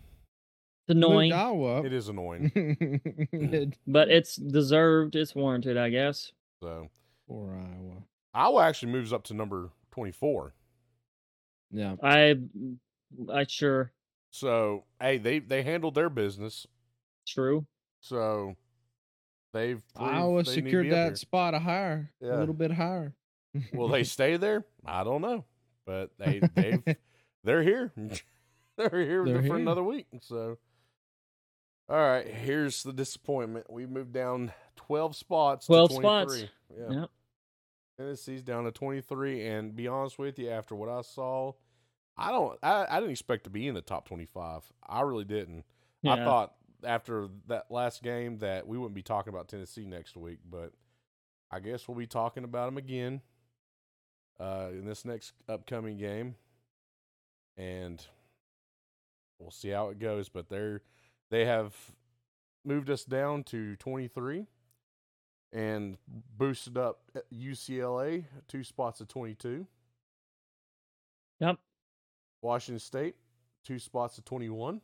[0.90, 2.52] It's annoying, Moved Iowa it is annoying.
[3.32, 5.16] It- but it's deserved.
[5.16, 6.32] It's warranted, I guess.
[6.62, 6.90] So
[7.28, 8.04] Poor Iowa.
[8.34, 10.54] Iowa actually moves up to number twenty-four.
[11.72, 11.96] Yeah.
[12.02, 12.36] I,
[13.32, 13.92] I sure
[14.32, 16.66] So hey, they they handled their business.
[17.28, 17.66] true.
[18.02, 18.56] So
[19.54, 21.16] they've proved Iowa they need to secured be up that here.
[21.18, 22.36] spot a higher, Yeah.
[22.36, 23.14] a little bit higher.
[23.74, 24.66] Will they stay there?
[24.86, 25.46] I don't know,
[25.86, 26.84] but they they've
[27.44, 27.92] they're here.
[28.78, 29.56] they're here They're for here.
[29.58, 30.08] another week.
[30.22, 30.58] So,
[31.90, 33.72] all right, here's the disappointment.
[33.72, 35.66] We moved down twelve spots.
[35.66, 36.34] 12 to spots.
[36.34, 36.50] 23.
[36.78, 37.00] Yeah.
[37.02, 37.10] Yep.
[37.98, 39.46] Tennessee's down to twenty three.
[39.46, 41.54] And be honest with you, after what I saw,
[42.18, 42.58] I don't.
[42.62, 44.62] I, I didn't expect to be in the top twenty five.
[44.88, 45.66] I really didn't.
[46.06, 50.40] I thought after that last game that we wouldn't be talking about Tennessee next week,
[50.50, 50.72] but
[51.52, 53.22] I guess we'll be talking about them again
[54.40, 56.36] uh, in this next upcoming game,
[57.58, 58.06] and
[59.40, 60.30] we'll see how it goes.
[60.30, 60.82] But they're
[61.32, 61.76] they have
[62.66, 64.46] moved us down to twenty three
[65.52, 65.98] and
[66.38, 67.02] boosted up
[67.34, 69.66] UCLA two spots of twenty two.
[71.40, 71.58] Yep.
[72.42, 73.16] Washington State
[73.64, 74.82] two spots of twenty one.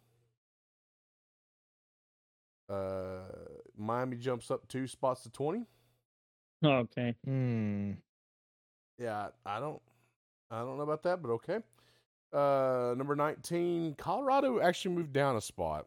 [2.68, 3.20] Uh,
[3.78, 5.66] Miami jumps up two spots to twenty.
[6.64, 7.16] Okay.
[7.24, 7.92] Hmm.
[8.98, 9.82] Yeah, I don't,
[10.50, 11.60] I don't know about that, but okay.
[12.34, 15.86] Uh, number nineteen, Colorado actually moved down a spot.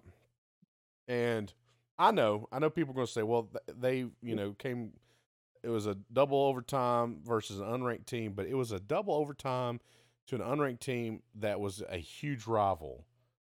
[1.09, 1.53] And
[1.99, 4.93] I know, I know people are going to say, well, they, you know, came,
[5.63, 9.81] it was a double overtime versus an unranked team, but it was a double overtime
[10.29, 13.07] to an unranked team that was a huge rival.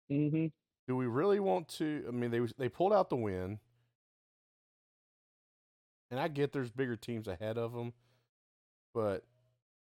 [0.08, 0.46] hmm
[0.86, 2.04] Do we really want to?
[2.06, 3.58] I mean, they they pulled out the win,
[6.10, 7.92] and I get there's bigger teams ahead of them,
[8.94, 9.24] but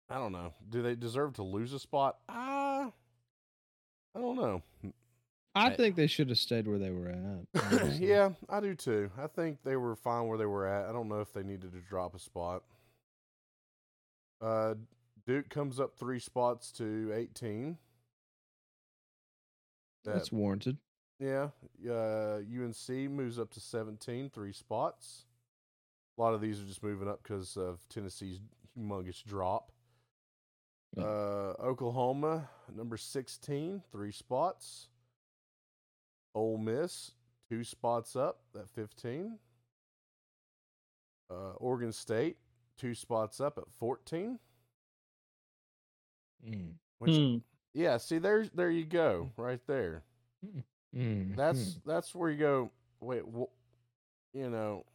[0.09, 0.53] I don't know.
[0.69, 2.19] Do they deserve to lose a spot?
[2.29, 2.91] Ah,
[4.15, 4.61] I don't know.
[5.59, 7.95] I I- think they should have stayed where they were at.
[7.99, 9.11] yeah, I do too.
[9.17, 10.87] I think they were fine where they were at.
[10.89, 12.63] I don't know if they needed to drop a spot.
[14.41, 14.75] Uh,
[15.25, 17.77] Duke comes up three spots to 18.
[20.05, 20.77] That- that's warranted.
[21.19, 21.49] yeah.
[21.87, 25.25] Uh, UNC moves up to 17, three spots.
[26.17, 28.39] A lot of these are just moving up because of Tennessee's
[28.77, 29.71] humongous drop.
[30.97, 34.87] Uh, Oklahoma, number 16, three spots.
[36.35, 37.11] Ole Miss,
[37.49, 39.37] two spots up at 15.
[41.29, 42.37] Uh, Oregon State,
[42.77, 44.39] two spots up at 14.
[46.47, 46.73] Mm.
[46.99, 47.37] Which, Hmm.
[47.73, 50.03] yeah, see, there's there you go, right there.
[50.95, 51.35] Mm.
[51.35, 52.71] That's that's where you go.
[53.01, 53.53] Wait, wh-
[54.33, 54.85] you know,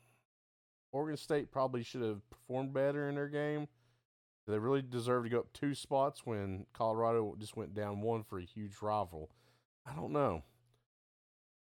[0.92, 3.68] Oregon State probably should have performed better in their game.
[4.46, 8.22] Do They really deserve to go up two spots when Colorado just went down one
[8.24, 9.30] for a huge rival.
[9.86, 10.42] I don't know.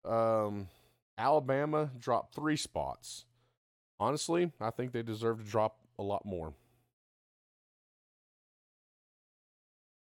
[0.04, 0.68] Um,
[1.18, 3.24] Alabama dropped three spots.
[3.98, 6.54] Honestly, I think they deserve to drop a lot more.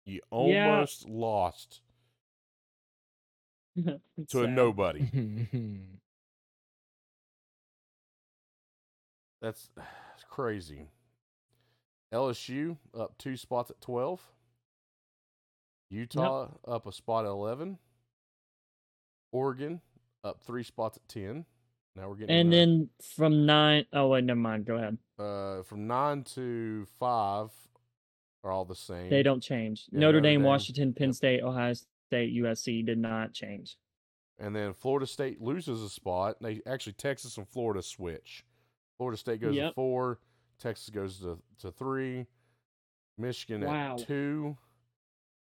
[0.06, 0.68] You Yeah.
[0.70, 1.82] almost lost
[3.76, 5.10] It's to a nobody.
[9.42, 10.88] That's, that's crazy.
[12.14, 14.22] LSU up two spots at 12.
[15.90, 17.78] Utah up a spot at 11.
[19.34, 19.82] Oregon
[20.24, 21.46] up three spots at 10.
[21.96, 24.66] Now we're getting And then from nine oh wait, never mind.
[24.66, 24.98] Go ahead.
[25.20, 27.50] uh, from 9 to 5
[28.46, 29.10] are all the same.
[29.10, 29.86] They don't change.
[29.92, 30.48] Yeah, Notre Notre Dame, Dame.
[30.48, 31.16] Washington, Penn Yep.
[31.16, 33.78] State, Ohio State, USC did not change.
[34.40, 36.38] And then Florida State loses a spot.
[36.42, 38.44] They actually Texas and Florida switch.
[38.98, 40.20] Florida State goes to four.
[40.60, 42.26] Texas goes to, to three.
[43.18, 43.94] Michigan Wow.
[44.00, 44.58] at two.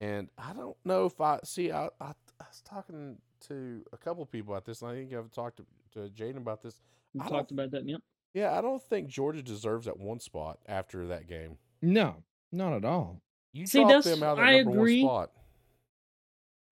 [0.01, 1.71] And I don't know if I see.
[1.71, 3.17] I, I, I was talking
[3.49, 6.63] to a couple people about this, and I think I've talked to, to Jaden about
[6.63, 6.81] this.
[7.15, 7.87] We I talked about that.
[7.87, 8.01] Yep.
[8.35, 11.57] Yeah, I don't think Georgia deserves that one spot after that game.
[11.83, 12.23] No,
[12.53, 13.21] not at all.
[13.53, 15.03] You See, dropped that's- them out of that I number agree.
[15.05, 15.31] one spot.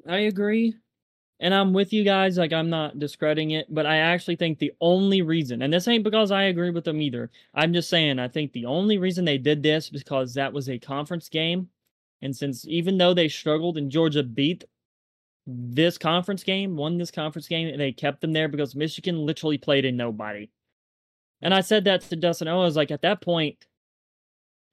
[0.08, 0.74] I agree.
[1.40, 2.36] And I'm with you guys.
[2.38, 6.02] Like, I'm not discrediting it, but I actually think the only reason, and this ain't
[6.04, 7.30] because I agree with them either.
[7.54, 10.68] I'm just saying, I think the only reason they did this is because that was
[10.68, 11.68] a conference game.
[12.22, 14.64] And since even though they struggled and Georgia beat
[15.50, 19.56] this conference game, won this conference game, and they kept them there because Michigan literally
[19.56, 20.50] played in nobody.
[21.40, 22.60] And I said that to Dustin O.
[22.60, 23.56] I was like, at that point,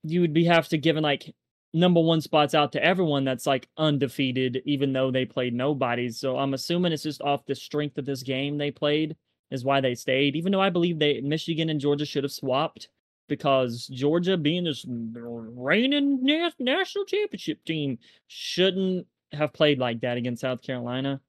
[0.03, 1.33] you would be have to give like
[1.73, 6.09] number one spots out to everyone that's like undefeated, even though they played nobody.
[6.09, 9.15] So I'm assuming it's just off the strength of this game they played
[9.51, 10.35] is why they stayed.
[10.35, 12.89] Even though I believe they Michigan and Georgia should have swapped
[13.29, 16.19] because Georgia, being this reigning
[16.59, 17.97] national championship team,
[18.27, 21.21] shouldn't have played like that against South Carolina.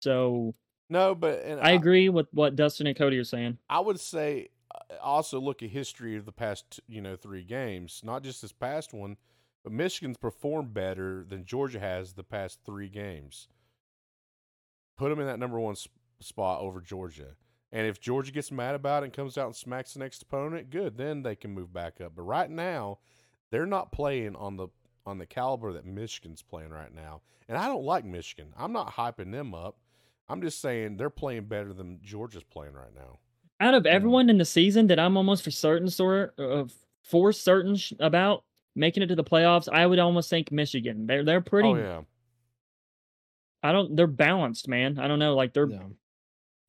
[0.00, 0.54] So
[0.88, 3.58] No, but and I agree with what Dustin and Cody are saying.
[3.68, 8.00] I would say uh, also look at history of the past, you know, three games,
[8.04, 9.16] not just this past one,
[9.62, 13.48] but Michigan's performed better than Georgia has the past three games.
[14.96, 15.88] Put them in that number one s-
[16.20, 17.36] spot over Georgia.
[17.72, 20.70] And if Georgia gets mad about it and comes out and smacks the next opponent,
[20.70, 22.12] good, then they can move back up.
[22.14, 22.98] But right now,
[23.50, 24.68] they're not playing on the
[25.06, 27.20] on the caliber that Michigan's playing right now.
[27.48, 28.52] And I don't like Michigan.
[28.56, 29.76] I'm not hyping them up.
[30.28, 33.18] I'm just saying they're playing better than Georgia's playing right now.
[33.60, 37.76] Out of everyone in the season that I'm almost for certain sort of for certain
[37.76, 38.44] sh- about
[38.74, 41.06] making it to the playoffs, I would almost think Michigan.
[41.06, 41.68] They're they're pretty.
[41.68, 42.00] Oh yeah.
[43.62, 43.94] I don't.
[43.94, 44.98] They're balanced, man.
[44.98, 45.34] I don't know.
[45.34, 45.92] Like they're No.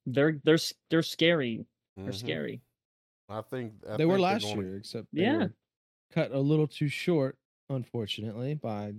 [0.05, 0.57] they're they're
[0.89, 1.65] they're scary.
[1.97, 2.15] They're Mhm.
[2.15, 2.61] scary.
[3.29, 5.37] I think I they were think they're last gonna- year, except they Yeah.
[5.37, 5.53] were
[6.11, 7.37] cut a little too short,
[7.69, 8.93] unfortunately, by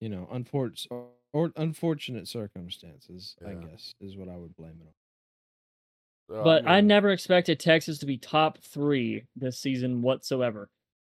[0.00, 0.86] you know, unfor-
[1.32, 3.36] or unfortunate circumstances.
[3.46, 6.36] I guess is what I would blame it on.
[6.38, 10.70] So, But I mean, never expected Texas to be top three this season whatsoever.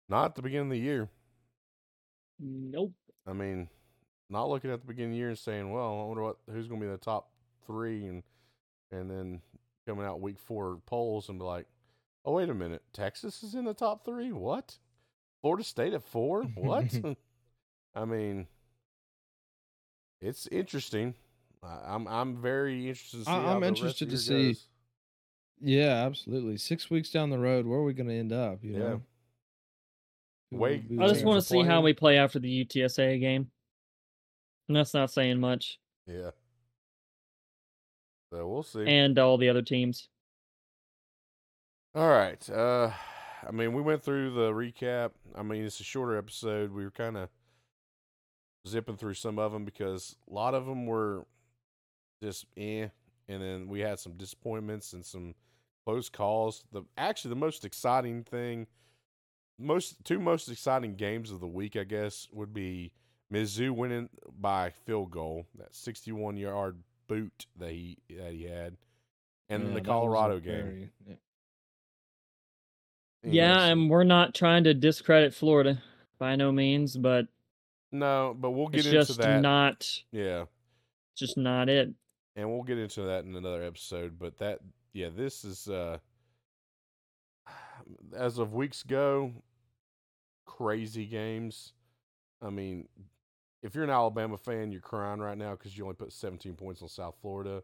[0.09, 1.09] not at the beginning of the year.
[2.41, 2.93] Nope.
[3.27, 3.69] I mean,
[4.29, 6.67] not looking at the beginning of the year and saying, "Well, I wonder what who's
[6.67, 7.31] going to be the top
[7.67, 8.23] three and
[8.91, 9.41] and then
[9.87, 11.67] coming out week four polls and be like,
[12.25, 14.33] "Oh, wait a minute, Texas is in the top three?
[14.33, 14.79] What?
[15.43, 16.45] Florida State at four?
[16.55, 16.87] What?"
[17.95, 18.47] I mean,
[20.21, 21.15] it's interesting.
[21.63, 23.31] I- I'm I'm very interested to see.
[23.31, 24.69] I- how I'm the interested of to see- goes.
[25.65, 26.57] Yeah, absolutely.
[26.57, 28.65] Six weeks down the road, where are we going to end up?
[28.65, 28.79] You Yeah.
[28.79, 29.03] know.
[30.51, 33.51] Wait, I just want to see how we play after the UTSA game.
[34.69, 35.79] And that's not saying much.
[36.07, 36.33] Yeah.
[38.31, 38.87] So we'll see.
[38.87, 40.09] And all the other teams.
[41.95, 42.49] All right.
[42.51, 42.91] Uh
[43.47, 45.11] I mean, we went through the recap.
[45.35, 46.73] I mean, it's a shorter episode.
[46.73, 47.29] We were kind of
[48.69, 51.27] zipping through some of them because a lot of them were
[52.23, 52.89] just eh,
[53.29, 55.35] and then we had some disappointments and some
[55.85, 56.65] close calls.
[56.73, 58.69] The actually the most exciting thing,
[59.59, 62.93] most two most exciting games of the week, I guess, would be
[63.33, 66.77] Mizzou winning by field goal, that sixty-one yard
[67.09, 68.77] boot that he that he had,
[69.49, 70.91] and then Yeah, the that was a Colorado game.
[71.07, 71.19] very-
[73.25, 73.65] yeah.
[73.67, 75.83] And we're not trying to discredit Florida
[76.19, 77.27] by no means, but
[77.91, 79.41] No, but we'll get it's into just that.
[79.41, 80.45] not yeah,
[81.17, 81.91] just not it.
[82.37, 84.19] and we'll get into that in another episode.
[84.19, 84.61] But that,
[84.93, 85.99] yeah, this is uh
[88.17, 89.33] as of weeks go,
[90.47, 91.73] crazy games.
[92.41, 92.89] I mean,
[93.63, 96.83] if you're an Alabama fan, you're crying right now because you only put 17 points
[96.83, 97.63] on South Florida.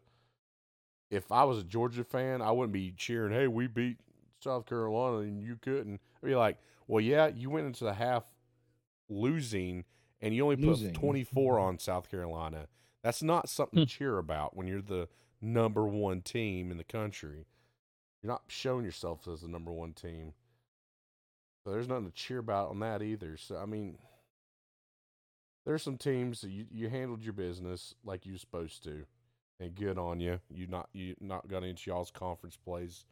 [1.11, 3.97] If I was a Georgia fan, I wouldn't be cheering, "Hey, we beat
[4.43, 8.23] South Carolina and you couldn't." I'd be like, "Well, yeah, you went into the half
[9.09, 9.85] losing
[10.21, 10.91] and you only Losing.
[10.93, 11.63] put 24 mm-hmm.
[11.63, 12.67] on South Carolina.
[13.03, 13.85] That's not something hmm.
[13.85, 15.07] to cheer about when you're the
[15.41, 17.45] number one team in the country.
[18.21, 20.33] You're not showing yourself as the number one team.
[21.63, 23.37] So there's nothing to cheer about on that either.
[23.37, 23.97] So I mean,
[25.65, 29.05] there's some teams that you, you handled your business like you're supposed to,
[29.59, 30.39] and good on you.
[30.49, 33.05] You not you not got into y'all's conference plays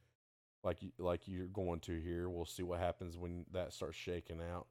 [0.64, 2.30] like like you're going to here.
[2.30, 4.68] We'll see what happens when that starts shaking out.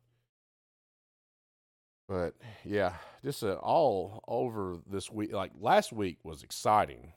[2.09, 2.34] But
[2.64, 2.93] yeah,
[3.24, 5.32] just uh, all over this week.
[5.32, 7.12] Like last week was exciting,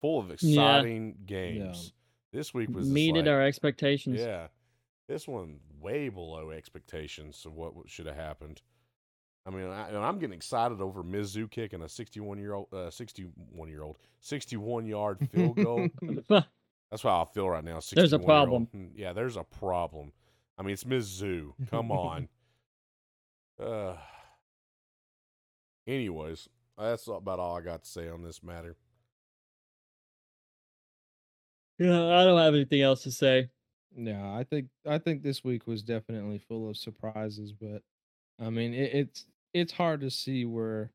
[0.00, 1.92] full of exciting games.
[2.32, 4.20] This week was Meted like- our expectations.
[4.20, 4.48] yeah,
[5.08, 8.60] this one way below expectations of what should have happened.
[9.46, 12.90] I mean, I, and I'm getting excited over Mizzou kicking a 61 year old, uh,
[12.90, 15.88] 61 year old, 61 yard field goal.
[16.90, 17.80] That's how I feel right now.
[17.92, 18.24] There's a 61-year-old.
[18.26, 18.68] problem.
[18.74, 20.12] Mm, Yeah, there's a problem.
[20.58, 21.52] I mean, it's Mizzou.
[21.70, 22.28] Come on.
[23.60, 23.96] uh,
[25.86, 28.76] anyways, that's about all I got to say on this matter.
[31.78, 33.50] Yeah, I don't have anything else to say.
[33.94, 37.82] Yeah, I think I think this week was definitely full of surprises, but
[38.38, 40.90] I mean it, it's it's hard to see where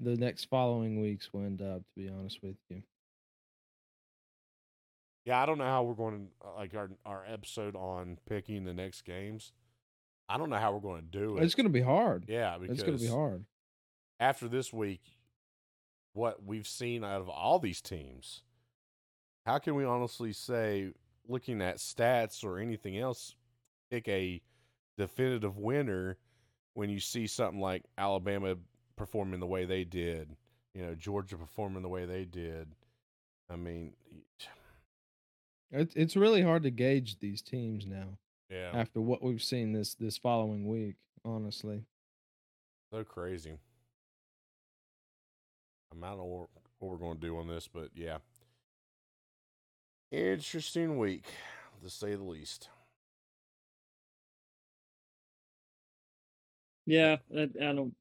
[0.00, 1.78] the next following weeks will end up.
[1.82, 2.82] To be honest with you,
[5.24, 8.64] Yeah, I don't know how we're going to uh, like our our episode on picking
[8.64, 9.52] the next games.
[10.28, 11.42] I don't know how we're going to do it.
[11.44, 12.24] it's going to be hard.
[12.28, 13.44] yeah, because It's going to be hard.
[14.18, 15.02] after this week,
[16.14, 18.42] what we've seen out of all these teams,
[19.44, 20.92] how can we honestly say,
[21.28, 23.34] looking at stats or anything else,
[23.90, 24.40] pick a
[24.96, 26.16] definitive winner
[26.72, 28.56] when you see something like Alabama
[28.96, 30.36] performing the way they did,
[30.74, 32.68] you know, Georgia performing the way they did?
[33.50, 33.92] I mean,
[35.74, 38.18] It's it's really hard to gauge these teams now
[38.48, 40.94] yeah, after what we've seen this this following week.
[41.24, 41.82] Honestly,
[42.92, 43.58] so crazy.
[45.90, 46.48] I, mean, don't know what,
[46.78, 48.18] what we're going to do on this, but yeah.
[50.12, 51.24] Interesting week,
[51.82, 52.68] to say the least.
[56.86, 57.94] Yeah, I, I don't.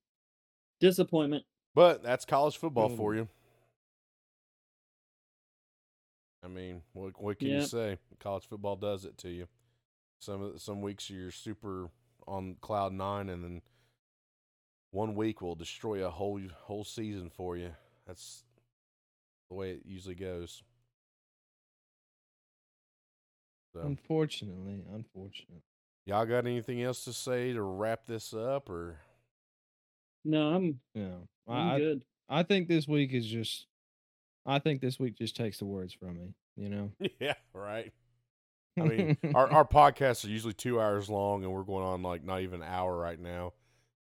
[0.80, 1.46] Disappointment.
[1.74, 2.98] But that's college football Totally.
[2.98, 3.28] for um, you.
[6.44, 7.98] I mean, what what can you say?
[8.20, 9.48] College football does it to you.
[10.20, 11.90] Some some weeks you're super
[12.28, 13.62] on cloud nine, and then
[14.92, 17.72] one week will destroy a whole whole season for you.
[18.06, 18.44] That's
[19.50, 20.64] the way it usually goes.
[23.74, 25.64] So, unfortunately, unfortunate.
[26.06, 29.00] y'all got anything else to say to wrap this up, or
[30.24, 31.16] No, I'm Yeah,
[31.48, 32.06] I'm I I, good.
[32.30, 33.68] I think this week is just.
[34.46, 36.34] I think this week just takes the words from me.
[36.56, 36.92] You know.
[37.20, 37.92] yeah, right.
[38.80, 42.24] I mean, our our podcasts are usually two hours long, and we're going on like
[42.24, 43.54] not even an hour right now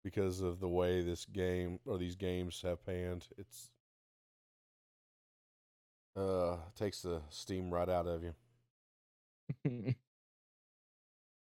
[0.03, 3.27] because of the way this game or these games have panned.
[3.37, 3.71] It's
[6.17, 8.35] uh takes the steam right out of you.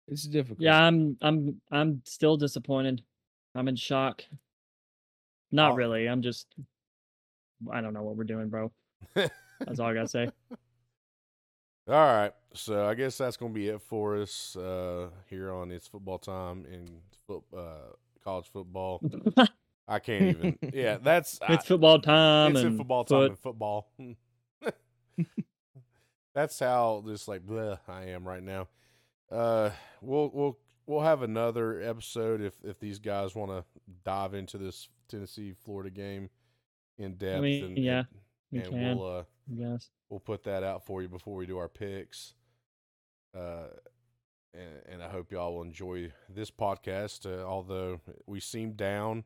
[0.08, 0.62] it's difficult.
[0.62, 3.04] Yeah, I'm I'm I'm still disappointed.
[3.56, 4.24] I'm in shock.
[5.52, 5.76] Not Oh.
[5.76, 6.08] really.
[6.08, 6.48] I'm just
[7.72, 8.72] I don't know what we're doing, bro.
[9.16, 10.30] That's all I gotta say.
[11.88, 15.88] All right, so I guess that's gonna be it for us uh here on it's
[15.88, 16.88] football time in
[17.28, 17.94] foot uh
[18.24, 19.02] college football.
[19.88, 20.60] I can't even.
[20.74, 22.52] yeah, that's I- It's football time.
[22.56, 23.30] it's and football time foot.
[23.32, 23.88] and football.
[26.34, 28.68] That's how just like bleh I am right now.
[29.30, 29.72] Uh,
[30.02, 33.64] we'll we'll we'll have another episode if if these guys want to
[34.06, 36.30] dive into this Tennessee Florida game
[36.98, 37.42] in depth.
[37.42, 38.08] mean, and, yeah, and,
[38.52, 38.98] we and can.
[38.98, 39.24] we'll uh
[39.54, 39.90] Yes.
[40.10, 42.34] we'll put that out for you before we do our picks.
[43.38, 43.68] Uh,
[44.54, 47.26] and, and I hope y'all will enjoy this podcast.
[47.26, 49.24] Uh, although we seem down,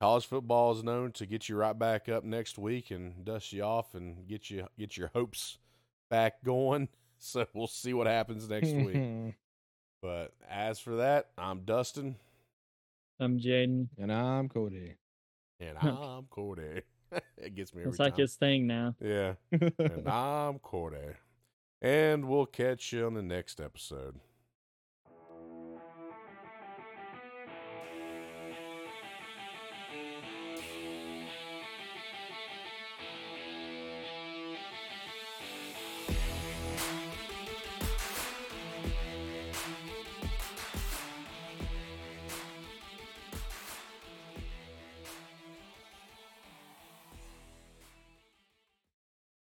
[0.00, 3.62] college football is known to get you right back up next week and dust you
[3.62, 5.58] off and get you get your hopes
[6.10, 6.88] back going.
[7.18, 9.34] So we'll see what happens next week.
[10.02, 12.16] But as for that, I'm Dustin
[13.18, 13.88] I'm Jaden.
[13.98, 14.96] and I'm Cody.
[15.58, 16.82] and I'm Cody.
[17.38, 18.20] it gets me every It's like time.
[18.22, 18.94] his thing now.
[19.00, 19.34] Yeah.
[19.52, 21.14] and I'm Corday.
[21.82, 24.18] And we'll catch you on the next episode.